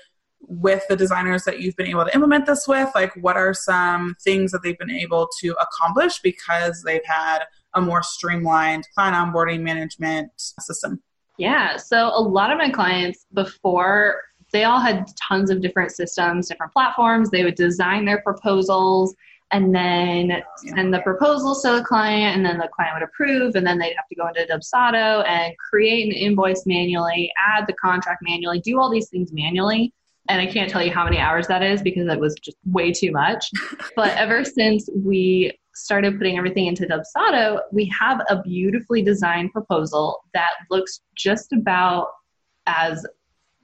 with 0.48 0.84
the 0.88 0.96
designers 0.96 1.44
that 1.44 1.60
you've 1.60 1.75
been 1.75 1.88
able 1.88 2.06
to 2.06 2.16
implement 2.16 2.46
this 2.46 2.68
with? 2.68 2.89
Like, 2.96 3.13
what 3.18 3.36
are 3.36 3.54
some 3.54 4.16
things 4.24 4.51
that 4.51 4.63
they've 4.63 4.77
been 4.77 4.89
able 4.89 5.30
to 5.42 5.56
accomplish 5.60 6.20
because 6.22 6.82
they've 6.84 7.06
had 7.06 7.39
a 7.75 7.82
more 7.82 8.01
streamlined 8.01 8.88
client 8.96 9.16
onboarding 9.16 9.62
management 9.62 10.32
system? 10.38 11.01
Yeah, 11.38 11.77
so 11.77 12.08
a 12.08 12.22
lot 12.22 12.51
of 12.51 12.58
my 12.58 12.70
clients 12.70 13.25
before 13.34 14.22
they 14.54 14.63
all 14.63 14.80
had 14.80 15.06
tons 15.18 15.50
of 15.50 15.62
different 15.62 15.92
systems, 15.92 16.48
different 16.48 16.72
platforms. 16.72 17.30
They 17.30 17.44
would 17.44 17.56
design 17.56 18.06
their 18.06 18.22
proposals 18.22 19.13
and 19.51 19.75
then 19.75 20.44
send 20.58 20.94
the 20.94 21.00
proposals 21.00 21.62
to 21.62 21.72
the 21.72 21.84
client, 21.84 22.36
and 22.36 22.46
then 22.46 22.58
the 22.58 22.68
client 22.68 22.96
would 22.96 23.04
approve, 23.04 23.56
and 23.56 23.66
then 23.66 23.77
they'd 23.77 23.96
have 23.96 24.08
to 24.10 24.16
go 24.16 24.27
into 24.27 24.46
Dubsado 24.46 25.25
and 25.25 25.54
create 25.58 26.06
an 26.08 26.12
invoice 26.12 26.66
manually, 26.66 27.32
add 27.48 27.66
the 27.66 27.74
contract 27.74 28.22
manually, 28.24 28.60
do 28.60 28.77
all 28.80 28.89
these 28.89 29.08
things 29.08 29.32
manually 29.32 29.94
and 30.29 30.41
I 30.41 30.46
can't 30.46 30.69
tell 30.69 30.84
you 30.84 30.91
how 30.91 31.03
many 31.03 31.19
hours 31.19 31.48
that 31.48 31.63
is 31.63 31.81
because 31.81 32.07
it 32.07 32.19
was 32.19 32.36
just 32.36 32.57
way 32.65 32.91
too 32.91 33.12
much. 33.12 33.50
but 33.96 34.15
ever 34.17 34.43
since 34.43 34.89
we 34.96 35.57
started 35.74 36.17
putting 36.17 36.38
everything 36.38 36.65
into 36.65 36.88
Dubsado, 36.88 37.60
we 37.72 37.91
have 38.00 38.22
a 38.29 38.41
beautifully 38.41 39.01
designed 39.01 39.51
proposal 39.51 40.22
that 40.34 40.51
looks 40.69 41.01
just 41.15 41.53
about 41.53 42.07
as 42.65 43.05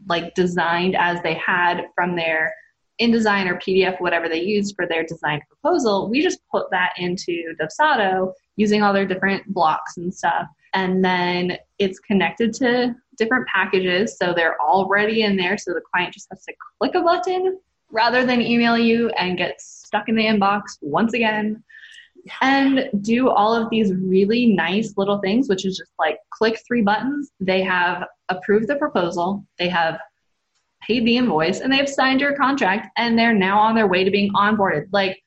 like 0.07 0.33
designed 0.35 0.95
as 0.95 1.21
they 1.21 1.33
had 1.33 1.83
from 1.95 2.15
their 2.15 2.53
InDesign 3.01 3.49
or 3.49 3.55
PDF, 3.55 3.99
whatever 3.99 4.29
they 4.29 4.41
used 4.41 4.75
for 4.75 4.87
their 4.87 5.03
design 5.03 5.41
proposal. 5.47 6.09
We 6.09 6.21
just 6.21 6.39
put 6.51 6.69
that 6.71 6.93
into 6.97 7.55
Dubsado 7.59 8.31
using 8.55 8.83
all 8.83 8.93
their 8.93 9.07
different 9.07 9.45
blocks 9.47 9.97
and 9.97 10.13
stuff. 10.13 10.45
And 10.73 11.03
then 11.03 11.57
it's 11.79 11.99
connected 11.99 12.53
to 12.55 12.95
different 13.17 13.47
packages. 13.47 14.17
So 14.17 14.33
they're 14.33 14.59
already 14.61 15.23
in 15.23 15.35
there. 15.35 15.57
So 15.57 15.73
the 15.73 15.81
client 15.93 16.13
just 16.13 16.27
has 16.31 16.43
to 16.45 16.53
click 16.79 16.95
a 16.95 17.01
button 17.01 17.59
rather 17.91 18.25
than 18.25 18.41
email 18.41 18.77
you 18.77 19.09
and 19.11 19.37
get 19.37 19.61
stuck 19.61 20.09
in 20.09 20.15
the 20.15 20.25
inbox 20.25 20.61
once 20.81 21.13
again. 21.13 21.63
And 22.41 22.89
do 23.01 23.29
all 23.29 23.53
of 23.53 23.69
these 23.69 23.93
really 23.93 24.47
nice 24.47 24.93
little 24.95 25.19
things, 25.19 25.49
which 25.49 25.65
is 25.65 25.77
just 25.77 25.91
like 25.99 26.19
click 26.29 26.57
three 26.65 26.81
buttons. 26.81 27.31
They 27.41 27.61
have 27.63 28.05
approved 28.29 28.69
the 28.69 28.77
proposal, 28.77 29.45
they 29.59 29.67
have 29.67 29.99
paid 30.81 31.05
the 31.05 31.17
invoice, 31.17 31.59
and 31.59 31.71
they've 31.71 31.87
signed 31.87 32.21
your 32.21 32.35
contract, 32.35 32.87
and 32.97 33.19
they're 33.19 33.33
now 33.33 33.59
on 33.59 33.75
their 33.75 33.87
way 33.87 34.05
to 34.05 34.11
being 34.11 34.31
onboarded. 34.33 34.87
Like, 34.93 35.21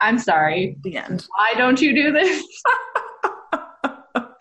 I'm 0.00 0.18
sorry. 0.18 0.76
The 0.82 0.96
end. 0.96 1.26
Why 1.34 1.54
don't 1.56 1.80
you 1.80 1.94
do 1.94 2.12
this? 2.12 2.44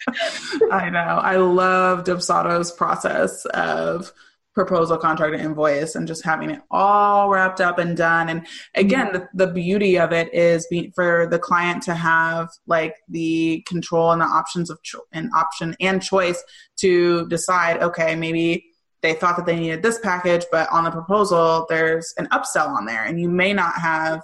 I 0.71 0.89
know. 0.89 0.99
I 0.99 1.37
love 1.37 2.03
Dubsado's 2.03 2.71
process 2.71 3.45
of 3.45 4.11
proposal, 4.53 4.97
contract, 4.97 5.33
and 5.33 5.43
invoice, 5.43 5.95
and 5.95 6.07
just 6.07 6.25
having 6.25 6.49
it 6.49 6.61
all 6.69 7.29
wrapped 7.29 7.61
up 7.61 7.79
and 7.79 7.95
done. 7.95 8.29
And 8.29 8.45
again, 8.75 9.07
mm-hmm. 9.07 9.25
the, 9.33 9.45
the, 9.45 9.53
beauty 9.53 9.97
of 9.97 10.11
it 10.11 10.33
is 10.33 10.67
be, 10.69 10.91
for 10.93 11.27
the 11.27 11.39
client 11.39 11.83
to 11.83 11.95
have 11.95 12.49
like 12.67 12.95
the 13.07 13.63
control 13.67 14.11
and 14.11 14.21
the 14.21 14.25
options 14.25 14.69
of 14.69 14.81
cho- 14.83 15.05
and 15.13 15.29
option 15.35 15.75
and 15.79 16.01
choice 16.01 16.43
to 16.77 17.27
decide. 17.29 17.81
Okay, 17.81 18.15
maybe 18.15 18.65
they 19.01 19.13
thought 19.13 19.37
that 19.37 19.45
they 19.45 19.59
needed 19.59 19.83
this 19.83 19.99
package, 19.99 20.45
but 20.51 20.69
on 20.71 20.83
the 20.83 20.91
proposal, 20.91 21.65
there's 21.69 22.13
an 22.17 22.27
upsell 22.27 22.67
on 22.67 22.85
there, 22.85 23.03
and 23.03 23.19
you 23.19 23.29
may 23.29 23.53
not 23.53 23.75
have 23.75 24.21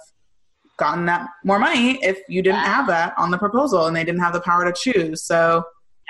gotten 0.78 1.04
that 1.06 1.28
more 1.44 1.58
money 1.58 2.02
if 2.02 2.20
you 2.28 2.42
didn't 2.42 2.60
have 2.60 2.86
that 2.86 3.12
on 3.18 3.30
the 3.30 3.38
proposal 3.38 3.86
and 3.86 3.96
they 3.96 4.04
didn't 4.04 4.20
have 4.20 4.32
the 4.32 4.40
power 4.40 4.64
to 4.64 4.72
choose. 4.72 5.22
So 5.22 5.64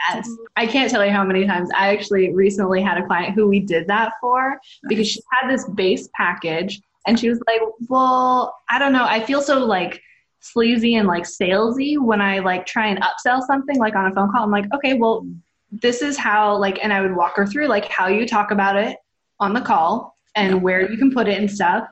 Yes. 0.08 0.30
I 0.56 0.66
can't 0.66 0.88
tell 0.90 1.04
you 1.04 1.10
how 1.10 1.24
many 1.24 1.44
times 1.44 1.70
I 1.74 1.88
actually 1.88 2.32
recently 2.32 2.80
had 2.80 2.98
a 2.98 3.06
client 3.06 3.34
who 3.34 3.48
we 3.48 3.58
did 3.58 3.88
that 3.88 4.12
for 4.20 4.56
because 4.88 5.08
she 5.08 5.20
had 5.32 5.50
this 5.50 5.68
base 5.70 6.08
package 6.14 6.80
and 7.06 7.18
she 7.18 7.28
was 7.28 7.40
like, 7.48 7.60
Well, 7.88 8.54
I 8.70 8.78
don't 8.78 8.92
know. 8.92 9.04
I 9.04 9.24
feel 9.24 9.42
so 9.42 9.64
like 9.64 10.00
sleazy 10.40 10.94
and 10.96 11.08
like 11.08 11.24
salesy 11.24 11.98
when 11.98 12.20
I 12.20 12.38
like 12.38 12.64
try 12.64 12.86
and 12.86 13.00
upsell 13.02 13.44
something 13.46 13.76
like 13.78 13.96
on 13.96 14.10
a 14.10 14.14
phone 14.14 14.30
call. 14.30 14.44
I'm 14.44 14.50
like, 14.50 14.72
okay, 14.74 14.94
well, 14.94 15.26
this 15.70 16.00
is 16.00 16.16
how 16.16 16.56
like 16.56 16.78
and 16.82 16.92
I 16.92 17.00
would 17.00 17.14
walk 17.14 17.36
her 17.36 17.46
through 17.46 17.66
like 17.66 17.86
how 17.86 18.06
you 18.06 18.26
talk 18.26 18.50
about 18.50 18.76
it 18.76 18.96
on 19.40 19.52
the 19.52 19.60
call 19.60 20.16
and 20.34 20.62
where 20.62 20.90
you 20.90 20.96
can 20.96 21.12
put 21.12 21.28
it 21.28 21.38
and 21.38 21.50
stuff. 21.50 21.88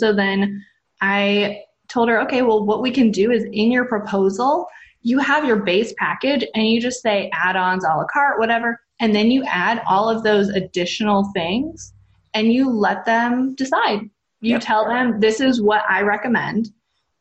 So 0.00 0.12
then 0.12 0.64
I 1.00 1.62
told 1.92 2.08
her, 2.08 2.20
okay, 2.22 2.42
well, 2.42 2.64
what 2.64 2.82
we 2.82 2.90
can 2.90 3.10
do 3.10 3.30
is 3.30 3.44
in 3.44 3.70
your 3.70 3.84
proposal, 3.84 4.66
you 5.02 5.18
have 5.18 5.44
your 5.44 5.56
base 5.56 5.92
package 5.98 6.44
and 6.54 6.66
you 6.66 6.80
just 6.80 7.02
say 7.02 7.30
add 7.32 7.56
ons, 7.56 7.84
a 7.84 7.88
la 7.88 8.04
carte, 8.12 8.38
whatever. 8.38 8.80
And 9.00 9.14
then 9.14 9.30
you 9.30 9.44
add 9.44 9.82
all 9.86 10.08
of 10.08 10.22
those 10.22 10.48
additional 10.50 11.30
things 11.34 11.92
and 12.34 12.52
you 12.52 12.70
let 12.70 13.04
them 13.04 13.54
decide. 13.54 14.08
You 14.40 14.54
yep. 14.54 14.62
tell 14.62 14.86
them, 14.88 15.20
this 15.20 15.40
is 15.40 15.60
what 15.60 15.82
I 15.88 16.02
recommend. 16.02 16.70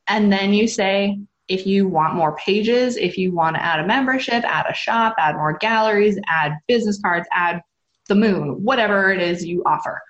And 0.07 0.31
then 0.31 0.53
you 0.53 0.67
say, 0.67 1.19
if 1.47 1.67
you 1.67 1.87
want 1.87 2.15
more 2.15 2.35
pages, 2.37 2.97
if 2.97 3.17
you 3.17 3.31
want 3.33 3.55
to 3.55 3.63
add 3.63 3.79
a 3.79 3.85
membership, 3.85 4.43
add 4.43 4.65
a 4.69 4.73
shop, 4.73 5.15
add 5.17 5.35
more 5.35 5.57
galleries, 5.57 6.17
add 6.27 6.53
business 6.67 6.99
cards, 7.01 7.27
add 7.33 7.61
the 8.07 8.15
moon, 8.15 8.63
whatever 8.63 9.11
it 9.11 9.21
is 9.21 9.45
you 9.45 9.61
offer, 9.65 10.01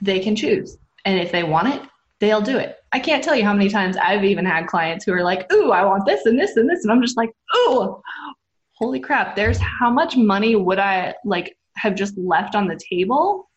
they 0.00 0.18
can 0.18 0.34
choose. 0.34 0.76
And 1.04 1.18
if 1.18 1.32
they 1.32 1.42
want 1.42 1.68
it, 1.68 1.82
they'll 2.18 2.40
do 2.40 2.58
it. 2.58 2.81
I 2.92 2.98
can't 2.98 3.24
tell 3.24 3.34
you 3.34 3.44
how 3.44 3.54
many 3.54 3.70
times 3.70 3.96
I've 3.96 4.24
even 4.24 4.44
had 4.44 4.66
clients 4.66 5.04
who 5.04 5.12
are 5.12 5.22
like, 5.22 5.50
"Ooh, 5.52 5.72
I 5.72 5.84
want 5.84 6.04
this 6.06 6.26
and 6.26 6.38
this 6.38 6.56
and 6.56 6.68
this," 6.68 6.84
and 6.84 6.92
I'm 6.92 7.00
just 7.00 7.16
like, 7.16 7.30
"Ooh, 7.56 8.02
holy 8.72 9.00
crap! 9.00 9.34
There's 9.34 9.58
how 9.58 9.90
much 9.90 10.16
money 10.16 10.56
would 10.56 10.78
I 10.78 11.14
like 11.24 11.56
have 11.76 11.94
just 11.94 12.16
left 12.18 12.54
on 12.54 12.68
the 12.68 12.78
table?" 12.90 13.50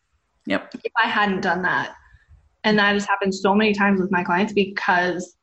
Yep. 0.46 0.74
If 0.84 0.92
I 1.02 1.08
hadn't 1.08 1.42
done 1.42 1.62
that, 1.62 1.94
and 2.64 2.78
that 2.78 2.94
has 2.94 3.06
happened 3.06 3.34
so 3.34 3.54
many 3.54 3.74
times 3.74 4.00
with 4.00 4.10
my 4.10 4.24
clients 4.24 4.52
because 4.52 5.36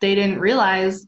they 0.00 0.14
didn't 0.14 0.38
realize 0.38 1.06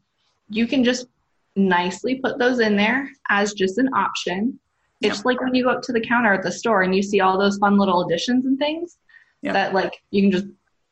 you 0.49 0.67
can 0.67 0.83
just 0.83 1.07
nicely 1.55 2.15
put 2.15 2.39
those 2.39 2.59
in 2.59 2.75
there 2.75 3.09
as 3.29 3.53
just 3.53 3.77
an 3.77 3.89
option. 3.93 4.59
It's 5.01 5.17
yep. 5.17 5.25
like 5.25 5.41
when 5.41 5.53
you 5.53 5.63
go 5.63 5.71
up 5.71 5.81
to 5.83 5.93
the 5.93 6.01
counter 6.01 6.33
at 6.33 6.43
the 6.43 6.51
store 6.51 6.83
and 6.83 6.95
you 6.95 7.01
see 7.01 7.19
all 7.19 7.37
those 7.37 7.57
fun 7.57 7.77
little 7.77 8.05
additions 8.05 8.45
and 8.45 8.57
things 8.57 8.97
yep. 9.41 9.53
that 9.53 9.73
like 9.73 10.01
you 10.11 10.21
can 10.21 10.31
just 10.31 10.45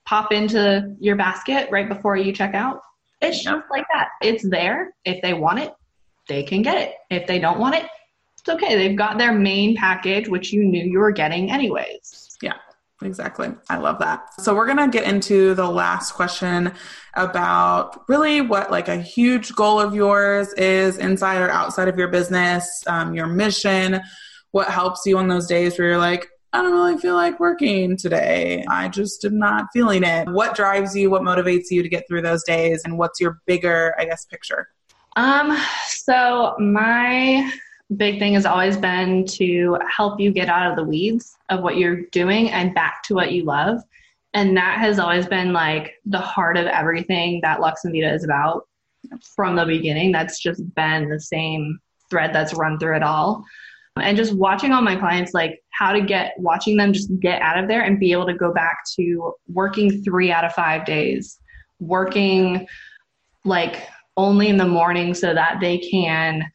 pop 0.05 0.31
into 0.31 0.95
your 0.99 1.15
basket 1.15 1.69
right 1.71 1.87
before 1.87 2.17
you 2.17 2.33
check 2.33 2.53
out. 2.53 2.81
It's 3.21 3.43
just 3.43 3.63
like 3.69 3.85
that. 3.93 4.09
It's 4.21 4.47
there. 4.47 4.93
If 5.05 5.21
they 5.21 5.33
want 5.33 5.59
it, 5.59 5.73
they 6.27 6.43
can 6.43 6.61
get 6.61 6.77
it. 6.77 6.95
If 7.09 7.27
they 7.27 7.39
don't 7.39 7.59
want 7.59 7.75
it, 7.75 7.85
it's 8.39 8.49
okay. 8.49 8.75
They've 8.75 8.97
got 8.97 9.17
their 9.17 9.31
main 9.31 9.75
package, 9.75 10.27
which 10.27 10.51
you 10.51 10.63
knew 10.63 10.83
you 10.83 10.99
were 10.99 11.11
getting 11.11 11.51
anyways. 11.51 12.37
Yeah, 12.41 12.55
exactly. 13.03 13.51
I 13.69 13.77
love 13.77 13.99
that. 13.99 14.23
So 14.39 14.55
we're 14.55 14.65
going 14.65 14.77
to 14.77 14.87
get 14.87 15.07
into 15.07 15.53
the 15.53 15.69
last 15.69 16.13
question 16.13 16.73
about 17.13 18.09
really 18.09 18.41
what 18.41 18.71
like 18.71 18.87
a 18.87 18.97
huge 18.97 19.53
goal 19.53 19.79
of 19.79 19.93
yours 19.93 20.51
is 20.53 20.97
inside 20.97 21.41
or 21.41 21.51
outside 21.51 21.87
of 21.87 21.97
your 21.99 22.07
business, 22.07 22.83
um, 22.87 23.13
your 23.13 23.27
mission, 23.27 24.01
what 24.49 24.67
helps 24.67 25.01
you 25.05 25.17
on 25.19 25.27
those 25.27 25.47
days 25.47 25.77
where 25.77 25.89
you're 25.89 25.97
like, 25.97 26.27
I 26.53 26.61
don't 26.61 26.73
really 26.73 26.97
feel 26.97 27.15
like 27.15 27.39
working 27.39 27.95
today. 27.95 28.65
I 28.67 28.89
just 28.89 29.23
am 29.23 29.39
not 29.39 29.67
feeling 29.71 30.03
it. 30.03 30.27
What 30.27 30.53
drives 30.53 30.95
you? 30.95 31.09
What 31.09 31.21
motivates 31.21 31.71
you 31.71 31.81
to 31.81 31.87
get 31.87 32.07
through 32.07 32.23
those 32.23 32.43
days? 32.43 32.81
And 32.83 32.97
what's 32.97 33.21
your 33.21 33.39
bigger, 33.45 33.95
I 33.97 34.05
guess, 34.05 34.25
picture? 34.25 34.67
Um, 35.15 35.57
so 35.87 36.55
my 36.59 37.49
big 37.95 38.19
thing 38.19 38.33
has 38.33 38.45
always 38.45 38.75
been 38.75 39.25
to 39.25 39.77
help 39.95 40.19
you 40.19 40.31
get 40.31 40.49
out 40.49 40.69
of 40.69 40.75
the 40.75 40.83
weeds 40.83 41.37
of 41.49 41.61
what 41.61 41.77
you're 41.77 42.01
doing 42.11 42.49
and 42.49 42.75
back 42.75 43.03
to 43.03 43.15
what 43.15 43.31
you 43.31 43.43
love. 43.43 43.81
And 44.33 44.55
that 44.57 44.77
has 44.79 44.99
always 44.99 45.27
been 45.27 45.53
like 45.53 45.93
the 46.05 46.19
heart 46.19 46.57
of 46.57 46.65
everything 46.67 47.39
that 47.43 47.61
Lux 47.61 47.85
and 47.85 47.93
Vita 47.93 48.13
is 48.13 48.25
about 48.25 48.67
from 49.35 49.55
the 49.55 49.65
beginning. 49.65 50.11
That's 50.11 50.39
just 50.39 50.61
been 50.75 51.09
the 51.09 51.19
same 51.19 51.79
thread 52.09 52.33
that's 52.33 52.53
run 52.53 52.77
through 52.77 52.97
it 52.97 53.03
all 53.03 53.45
and 53.97 54.15
just 54.15 54.33
watching 54.33 54.71
all 54.71 54.81
my 54.81 54.95
clients 54.95 55.33
like 55.33 55.61
how 55.71 55.91
to 55.91 56.01
get 56.01 56.33
watching 56.37 56.77
them 56.77 56.93
just 56.93 57.09
get 57.19 57.41
out 57.41 57.57
of 57.57 57.67
there 57.67 57.81
and 57.81 57.99
be 57.99 58.11
able 58.11 58.25
to 58.25 58.33
go 58.33 58.53
back 58.53 58.79
to 58.95 59.33
working 59.47 60.01
three 60.03 60.31
out 60.31 60.45
of 60.45 60.53
five 60.53 60.85
days 60.85 61.39
working 61.79 62.67
like 63.43 63.87
only 64.15 64.47
in 64.47 64.57
the 64.57 64.67
morning 64.67 65.13
so 65.13 65.33
that 65.33 65.59
they 65.59 65.77
can 65.77 66.49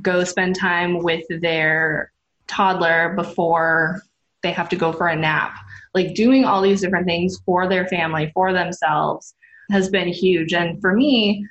go 0.00 0.24
spend 0.24 0.54
time 0.56 1.02
with 1.02 1.24
their 1.40 2.12
toddler 2.46 3.14
before 3.16 4.02
they 4.42 4.52
have 4.52 4.68
to 4.68 4.76
go 4.76 4.92
for 4.92 5.08
a 5.08 5.16
nap. 5.16 5.54
Like 5.94 6.14
doing 6.14 6.44
all 6.44 6.62
these 6.62 6.80
different 6.80 7.06
things 7.06 7.38
for 7.44 7.68
their 7.68 7.88
family 7.88 8.30
for 8.34 8.52
themselves 8.52 9.34
has 9.70 9.90
been 9.90 10.08
huge. 10.08 10.54
And 10.54 10.80
for 10.80 10.94
me 10.94 11.44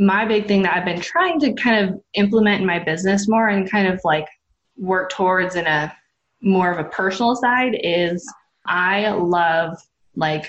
my 0.00 0.24
big 0.24 0.46
thing 0.46 0.62
that 0.62 0.76
I've 0.76 0.84
been 0.84 1.00
trying 1.00 1.40
to 1.40 1.52
kind 1.54 1.88
of 1.88 2.00
implement 2.14 2.60
in 2.60 2.66
my 2.66 2.78
business 2.78 3.28
more 3.28 3.48
and 3.48 3.68
kind 3.68 3.88
of 3.88 4.00
like 4.04 4.28
work 4.78 5.10
towards 5.10 5.56
in 5.56 5.66
a 5.66 5.94
more 6.40 6.70
of 6.70 6.78
a 6.78 6.88
personal 6.88 7.34
side 7.34 7.78
is 7.82 8.26
I 8.66 9.10
love 9.10 9.76
like 10.14 10.48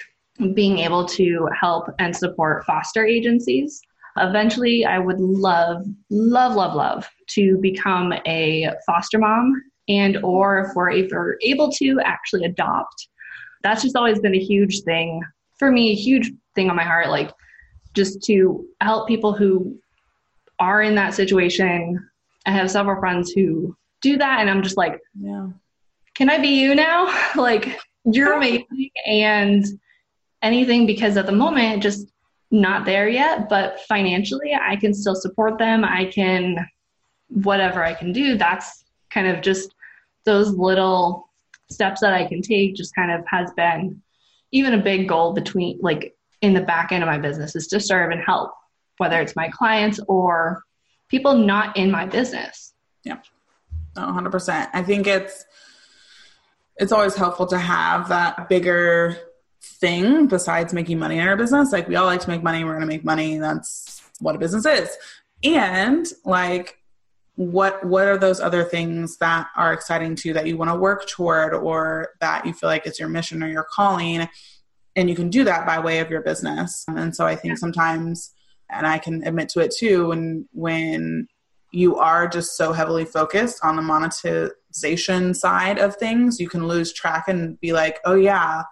being 0.53 0.79
able 0.79 1.05
to 1.05 1.47
help 1.59 1.87
and 1.99 2.15
support 2.15 2.65
foster 2.65 3.05
agencies. 3.05 3.81
Eventually, 4.17 4.85
I 4.85 4.99
would 4.99 5.19
love, 5.19 5.85
love, 6.09 6.55
love, 6.55 6.75
love 6.75 7.09
to 7.29 7.57
become 7.61 8.13
a 8.25 8.69
foster 8.85 9.17
mom 9.17 9.53
and 9.87 10.17
or 10.23 10.59
if 10.59 10.75
we're 10.75 11.37
able 11.41 11.71
to 11.71 11.99
actually 12.03 12.45
adopt. 12.45 13.07
That's 13.63 13.81
just 13.81 13.95
always 13.95 14.19
been 14.19 14.35
a 14.35 14.39
huge 14.39 14.81
thing 14.81 15.21
for 15.57 15.71
me, 15.71 15.91
a 15.91 15.95
huge 15.95 16.31
thing 16.55 16.69
on 16.69 16.75
my 16.75 16.83
heart, 16.83 17.09
like 17.09 17.31
just 17.93 18.23
to 18.23 18.65
help 18.81 19.07
people 19.07 19.33
who 19.33 19.77
are 20.59 20.81
in 20.81 20.95
that 20.95 21.13
situation. 21.13 22.09
I 22.45 22.51
have 22.51 22.71
several 22.71 22.99
friends 22.99 23.31
who 23.31 23.75
do 24.01 24.17
that 24.17 24.39
and 24.39 24.49
i'm 24.49 24.63
just 24.63 24.77
like 24.77 24.99
yeah. 25.19 25.47
can 26.15 26.29
i 26.29 26.37
be 26.37 26.59
you 26.59 26.75
now? 26.75 27.07
Like 27.35 27.79
you're 28.05 28.33
amazing 28.33 28.89
and 29.05 29.65
anything 30.41 30.85
because 30.85 31.17
at 31.17 31.25
the 31.25 31.31
moment 31.31 31.83
just 31.83 32.11
not 32.51 32.85
there 32.85 33.07
yet 33.07 33.49
but 33.49 33.81
financially 33.81 34.53
i 34.55 34.75
can 34.75 34.93
still 34.93 35.15
support 35.15 35.57
them. 35.57 35.83
I 35.83 36.05
can 36.05 36.67
whatever 37.27 37.83
i 37.83 37.93
can 37.93 38.11
do 38.11 38.37
that's 38.37 38.85
kind 39.11 39.27
of 39.27 39.41
just 39.41 39.75
those 40.25 40.49
little 40.51 41.29
steps 41.69 42.01
that 42.01 42.13
i 42.13 42.25
can 42.25 42.41
take 42.41 42.75
just 42.75 42.95
kind 42.95 43.11
of 43.11 43.23
has 43.27 43.51
been 43.53 44.01
even 44.51 44.73
a 44.73 44.83
big 44.83 45.07
goal 45.07 45.33
between 45.33 45.77
like 45.81 46.15
in 46.41 46.53
the 46.53 46.61
back 46.61 46.91
end 46.91 47.03
of 47.03 47.07
my 47.07 47.19
business 47.19 47.55
is 47.55 47.67
to 47.67 47.79
serve 47.79 48.11
and 48.11 48.21
help 48.21 48.51
whether 48.97 49.21
it's 49.21 49.35
my 49.35 49.47
clients 49.49 49.99
or 50.07 50.63
people 51.09 51.33
not 51.33 51.77
in 51.77 51.89
my 51.89 52.05
business. 52.05 52.73
Yeah 53.03 53.17
100%. 53.99 54.69
I 54.73 54.83
think 54.83 55.07
it's 55.07 55.45
it's 56.77 56.91
always 56.91 57.15
helpful 57.15 57.45
to 57.47 57.57
have 57.57 58.09
that 58.09 58.47
bigger 58.47 59.17
thing 59.61 60.27
besides 60.27 60.73
making 60.73 60.97
money 60.97 61.19
in 61.19 61.27
our 61.27 61.35
business. 61.35 61.73
Like 61.73 61.87
we 61.87 61.95
all 61.95 62.05
like 62.05 62.21
to 62.21 62.29
make 62.29 62.41
money, 62.41 62.63
we're 62.63 62.71
going 62.71 62.81
to 62.81 62.87
make 62.87 63.03
money. 63.03 63.37
That's 63.37 64.01
what 64.19 64.35
a 64.35 64.39
business 64.39 64.65
is. 64.65 64.89
And 65.43 66.07
like 66.23 66.77
what 67.35 67.85
what 67.85 68.07
are 68.07 68.17
those 68.17 68.41
other 68.41 68.63
things 68.63 69.17
that 69.17 69.47
are 69.55 69.71
exciting 69.71 70.13
to 70.13 70.27
you 70.27 70.33
that 70.33 70.45
you 70.45 70.57
want 70.57 70.69
to 70.69 70.75
work 70.75 71.07
toward 71.07 71.53
or 71.53 72.09
that 72.19 72.45
you 72.45 72.53
feel 72.53 72.69
like 72.69 72.85
it's 72.85 72.99
your 72.99 73.07
mission 73.07 73.41
or 73.41 73.47
your 73.47 73.63
calling 73.63 74.27
and 74.95 75.09
you 75.09 75.15
can 75.15 75.29
do 75.29 75.45
that 75.45 75.65
by 75.65 75.79
way 75.79 75.99
of 75.99 76.09
your 76.09 76.21
business. 76.21 76.83
And 76.89 77.15
so 77.15 77.25
I 77.25 77.35
think 77.35 77.57
sometimes 77.57 78.33
and 78.69 78.85
I 78.85 78.97
can 78.97 79.25
admit 79.25 79.49
to 79.49 79.61
it 79.61 79.73
too 79.77 80.07
when 80.07 80.47
when 80.51 81.27
you 81.71 81.97
are 81.97 82.27
just 82.27 82.57
so 82.57 82.73
heavily 82.73 83.05
focused 83.05 83.59
on 83.63 83.75
the 83.75 83.81
monetization 83.81 85.33
side 85.33 85.77
of 85.79 85.95
things, 85.95 86.39
you 86.39 86.49
can 86.49 86.67
lose 86.67 86.93
track 86.93 87.27
and 87.27 87.59
be 87.59 87.73
like, 87.73 87.99
oh, 88.05 88.15
yeah, 88.15 88.63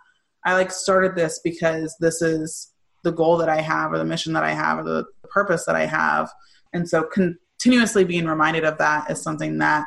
I 0.46 0.54
like 0.54 0.72
started 0.72 1.16
this 1.16 1.40
because 1.44 1.96
this 2.00 2.22
is 2.22 2.72
the 3.04 3.12
goal 3.12 3.38
that 3.38 3.50
I 3.50 3.62
have 3.62 3.92
or 3.92 3.98
the 3.98 4.06
mission 4.06 4.34
that 4.34 4.44
I 4.44 4.54
have 4.54 4.80
or 4.80 4.84
the 4.84 5.06
purpose 5.30 5.66
that 5.66 5.76
I 5.76 5.86
have. 5.86 6.30
And 6.74 6.88
so 6.90 7.04
continuously 7.04 8.04
being 8.04 8.26
reminded 8.26 8.66
of 8.66 8.78
that 8.80 9.10
is 9.12 9.22
something 9.22 9.58
that 9.60 9.86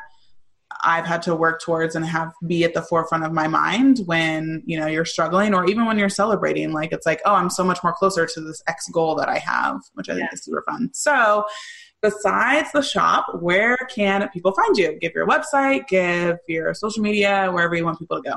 I've 0.83 1.05
had 1.05 1.20
to 1.23 1.35
work 1.35 1.61
towards 1.61 1.96
and 1.96 2.07
have 2.07 2.33
be 2.46 2.64
at 2.64 2.75
the 2.75 2.83
forefront 2.83 3.25
of 3.25 3.33
my 3.33 3.49
mind 3.49 4.01
when, 4.07 4.62
you 4.64 4.79
know, 4.79 4.87
you're 4.87 5.05
struggling 5.05 5.53
or 5.53 5.66
even 5.66 5.85
when 5.85 5.99
you're 5.99 6.09
celebrating. 6.09 6.73
Like 6.73 6.92
it's 6.92 7.07
like, 7.07 7.20
oh, 7.25 7.35
I'm 7.35 7.51
so 7.51 7.64
much 7.64 7.83
more 7.83 7.92
closer 7.92 8.27
to 8.27 8.40
this 8.40 8.62
X 8.66 8.88
goal 8.88 9.14
that 9.16 9.29
I 9.29 9.38
have, 9.38 9.81
which 9.94 10.09
I 10.09 10.14
yeah. 10.14 10.20
think 10.20 10.35
is 10.35 10.44
super 10.44 10.62
fun. 10.68 10.90
So 10.92 11.44
besides 12.02 12.70
the 12.72 12.82
shop, 12.82 13.26
where 13.40 13.76
can 13.94 14.28
people 14.30 14.52
find 14.52 14.76
you? 14.76 14.98
Give 15.00 15.12
your 15.14 15.26
website, 15.26 15.88
give 15.88 16.36
your 16.48 16.74
social 16.74 17.02
media, 17.02 17.50
wherever 17.52 17.74
you 17.74 17.84
want 17.84 17.98
people 17.98 18.22
to 18.22 18.30
go. 18.30 18.36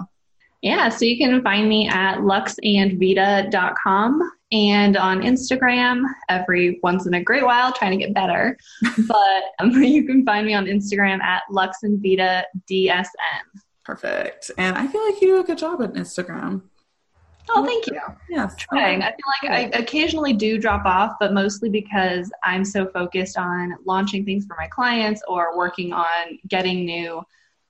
Yeah, 0.62 0.90
so 0.90 1.04
you 1.04 1.18
can 1.18 1.44
find 1.44 1.68
me 1.68 1.90
at 1.90 2.20
luxandvita.com 2.20 4.32
and 4.54 4.96
on 4.96 5.22
Instagram 5.22 6.04
every 6.30 6.80
once 6.82 7.06
in 7.06 7.16
a 7.16 7.24
great 7.24 7.44
while, 7.44 7.74
trying 7.74 7.92
to 7.92 7.98
get 7.98 8.14
better. 8.14 8.58
but 9.08 9.44
um, 9.60 9.72
you 9.84 10.06
can 10.06 10.26
find 10.26 10.46
me 10.46 10.54
on 10.54 10.68
Instagram 10.68 11.22
at 11.22 11.44
luxandvitadsn. 11.52 12.46
Perfect. 13.84 14.52
And 14.58 14.78
I 14.78 14.88
feel 14.88 15.06
like 15.06 15.22
you 15.22 15.28
do 15.28 15.42
a 15.42 15.44
good 15.44 15.58
job 15.58 15.82
at 15.82 15.96
Instagram. 15.96 16.62
Oh, 17.50 17.66
thank 17.66 17.88
you. 17.88 18.00
Yeah, 18.30 18.50
Trying. 18.58 19.02
I 19.02 19.08
feel 19.08 19.50
like 19.50 19.74
I 19.76 19.78
occasionally 19.78 20.34
do 20.34 20.58
drop 20.58 20.86
off, 20.86 21.16
but 21.20 21.34
mostly 21.34 21.70
because 21.70 22.32
I'm 22.44 22.64
so 22.64 22.88
focused 22.88 23.38
on 23.38 23.76
launching 23.86 24.26
things 24.26 24.46
for 24.46 24.56
my 24.58 24.68
clients 24.68 25.22
or 25.28 25.58
working 25.58 25.94
on 25.94 26.40
getting 26.48 26.86
new 26.86 27.22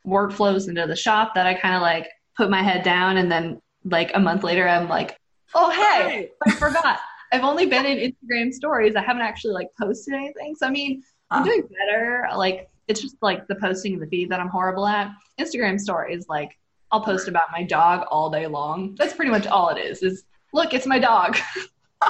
workflows 0.06 0.68
into 0.68 0.86
the 0.86 0.96
shop 0.96 1.34
that 1.36 1.48
I 1.48 1.54
kind 1.54 1.76
of 1.76 1.82
like 1.82 2.10
put 2.36 2.50
my 2.50 2.62
head 2.62 2.84
down 2.84 3.18
and 3.18 3.32
then 3.32 3.62
like 3.86 4.12
a 4.14 4.20
month 4.20 4.44
later 4.44 4.68
I'm 4.68 4.88
like, 4.88 5.18
oh 5.56 5.70
hey, 5.72 6.32
I 6.46 6.52
forgot. 6.52 7.00
I've 7.32 7.44
only 7.44 7.66
been 7.66 7.86
in 7.86 7.98
Instagram 7.98 8.54
stories. 8.54 8.96
I 8.96 9.02
haven't 9.02 9.24
actually 9.24 9.54
like 9.54 9.70
posted 9.80 10.14
anything. 10.14 10.56
So 10.56 10.68
I 10.68 10.70
mean, 10.70 11.04
I'm 11.32 11.42
ah. 11.42 11.46
doing 11.46 11.68
better. 11.80 12.28
Like 12.36 12.70
it's 12.88 13.02
just 13.02 13.16
like 13.22 13.48
the 13.48 13.56
posting 13.56 13.94
in 13.94 14.00
the 14.00 14.08
feed 14.08 14.30
that 14.30 14.40
I'm 14.40 14.50
horrible 14.50 14.86
at. 14.86 15.12
Instagram 15.40 15.80
stories, 15.80 16.26
like 16.30 16.58
I'll 16.94 17.02
post 17.02 17.28
about 17.28 17.48
my 17.52 17.64
dog 17.64 18.06
all 18.12 18.30
day 18.30 18.46
long. 18.46 18.94
That's 19.00 19.14
pretty 19.14 19.32
much 19.32 19.48
all 19.48 19.70
it 19.70 19.80
is. 19.80 20.04
Is 20.04 20.26
look, 20.54 20.76
it's 20.76 20.86
my 20.86 21.00
dog. 21.00 21.36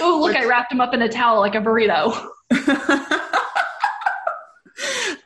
oh, 0.00 0.20
look, 0.22 0.36
I 0.36 0.44
wrapped 0.44 0.70
him 0.70 0.82
up 0.82 0.92
in 0.92 1.00
a 1.00 1.08
towel 1.08 1.40
like 1.40 1.54
a 1.54 1.60
burrito. 1.60 2.12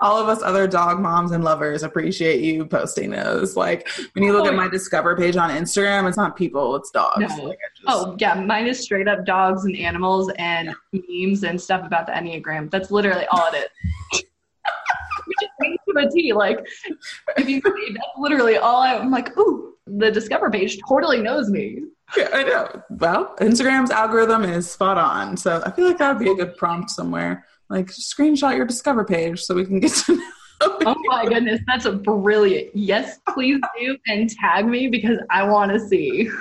all 0.00 0.16
of 0.16 0.28
us 0.28 0.42
other 0.42 0.68
dog 0.68 1.00
moms 1.00 1.32
and 1.32 1.42
lovers 1.42 1.82
appreciate 1.82 2.40
you 2.40 2.64
posting 2.64 3.10
those. 3.10 3.56
Like 3.56 3.88
when 4.12 4.22
you 4.22 4.32
look 4.32 4.46
oh, 4.46 4.50
at 4.50 4.54
my 4.54 4.68
discover 4.68 5.16
page 5.16 5.34
on 5.36 5.50
Instagram, 5.50 6.06
it's 6.06 6.16
not 6.16 6.36
people, 6.36 6.76
it's 6.76 6.92
dogs. 6.92 7.36
No. 7.36 7.44
Like 7.46 7.58
just... 7.76 7.84
Oh 7.88 8.14
yeah, 8.20 8.34
mine 8.34 8.68
is 8.68 8.78
straight 8.78 9.08
up 9.08 9.26
dogs 9.26 9.64
and 9.64 9.76
animals 9.76 10.30
and 10.38 10.72
yeah. 10.92 11.00
memes 11.08 11.42
and 11.42 11.60
stuff 11.60 11.84
about 11.84 12.06
the 12.06 12.12
Enneagram. 12.12 12.70
That's 12.70 12.92
literally 12.92 13.26
all 13.32 13.48
it 13.52 13.56
is 13.56 13.91
to 15.94 16.07
a 16.07 16.11
T. 16.11 16.33
Like, 16.33 16.59
if 17.37 17.48
you 17.48 17.61
that's 17.61 18.07
literally 18.18 18.57
all 18.57 18.83
I, 18.83 18.96
I'm 18.96 19.11
like, 19.11 19.37
ooh, 19.38 19.74
the 19.87 20.11
Discover 20.11 20.50
page 20.50 20.78
totally 20.88 21.20
knows 21.20 21.50
me. 21.50 21.83
Yeah, 22.16 22.28
I 22.33 22.42
know. 22.42 22.83
Well, 22.90 23.35
Instagram's 23.37 23.90
algorithm 23.90 24.44
is 24.44 24.70
spot 24.70 24.98
on. 24.98 25.37
So 25.37 25.62
I 25.64 25.70
feel 25.70 25.87
like 25.87 25.98
that 25.98 26.16
would 26.16 26.24
be 26.24 26.31
a 26.31 26.35
good 26.35 26.57
prompt 26.57 26.90
somewhere. 26.90 27.46
Like, 27.68 27.87
screenshot 27.87 28.57
your 28.57 28.66
Discover 28.66 29.05
page 29.05 29.42
so 29.42 29.55
we 29.55 29.64
can 29.64 29.81
get 29.81 29.92
to 29.92 30.16
know. 30.16 30.22
Oh 30.61 30.94
my 31.07 31.26
goodness, 31.26 31.61
that's 31.66 31.87
a 31.87 31.92
brilliant. 31.92 32.74
Yes, 32.74 33.18
please 33.35 33.61
do 33.78 33.96
and 34.07 34.31
tag 34.31 34.66
me 34.66 34.88
because 34.88 35.18
I 35.31 35.42
want 35.42 35.72
to 35.72 35.81
see. 35.81 36.31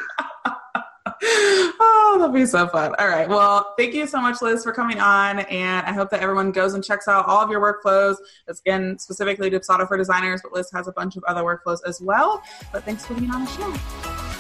That'll 2.21 2.35
be 2.35 2.45
so 2.45 2.67
fun. 2.67 2.93
All 2.99 3.07
right. 3.07 3.27
Well, 3.27 3.73
thank 3.79 3.95
you 3.95 4.05
so 4.05 4.21
much, 4.21 4.43
Liz, 4.43 4.63
for 4.63 4.71
coming 4.71 4.99
on. 4.99 5.39
And 5.39 5.87
I 5.87 5.91
hope 5.91 6.11
that 6.11 6.21
everyone 6.21 6.51
goes 6.51 6.75
and 6.75 6.83
checks 6.83 7.07
out 7.07 7.25
all 7.25 7.43
of 7.43 7.49
your 7.49 7.59
workflows. 7.59 8.17
It's 8.47 8.59
again 8.59 8.99
specifically 8.99 9.49
Dubsado 9.49 9.87
for 9.87 9.97
designers, 9.97 10.39
but 10.43 10.53
Liz 10.53 10.69
has 10.71 10.87
a 10.87 10.91
bunch 10.91 11.15
of 11.15 11.23
other 11.23 11.41
workflows 11.41 11.79
as 11.87 11.99
well. 11.99 12.43
But 12.71 12.83
thanks 12.83 13.07
for 13.07 13.15
being 13.15 13.31
on 13.31 13.45
the 13.45 13.51
show. 13.51 13.71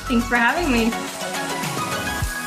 Thanks 0.07 0.27
for 0.27 0.35
having 0.35 0.71
me. 0.71 0.91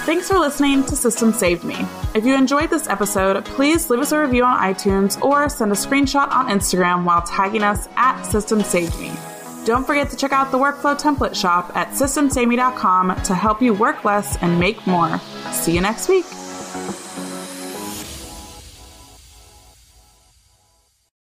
Thanks 0.07 0.29
for 0.29 0.39
listening 0.39 0.85
to 0.85 0.95
System 0.95 1.33
Saved 1.33 1.65
Me. 1.65 1.85
If 2.15 2.25
you 2.25 2.37
enjoyed 2.37 2.71
this 2.71 2.87
episode, 2.87 3.45
please 3.45 3.91
leave 3.91 3.99
us 3.99 4.13
a 4.13 4.21
review 4.21 4.45
on 4.45 4.57
iTunes 4.59 5.21
or 5.21 5.49
send 5.49 5.73
a 5.73 5.75
screenshot 5.75 6.31
on 6.31 6.47
Instagram 6.47 7.03
while 7.03 7.23
tagging 7.23 7.65
us 7.65 7.89
at 7.97 8.23
System 8.23 8.63
Saved 8.63 8.97
Me. 9.01 9.11
Don't 9.65 9.87
forget 9.87 10.11
to 10.11 10.17
check 10.17 10.33
out 10.33 10.51
the 10.51 10.59
workflow 10.59 10.99
template 10.99 11.35
shop 11.35 11.75
at 11.75 11.89
systemsaveme.com 11.91 13.23
to 13.23 13.35
help 13.35 13.63
you 13.63 13.73
work 13.73 14.05
less 14.05 14.37
and 14.43 14.61
make 14.61 14.87
more. 14.87 15.19
See 15.53 15.75
you 15.75 15.81
next 15.81 16.09
week. 16.09 16.27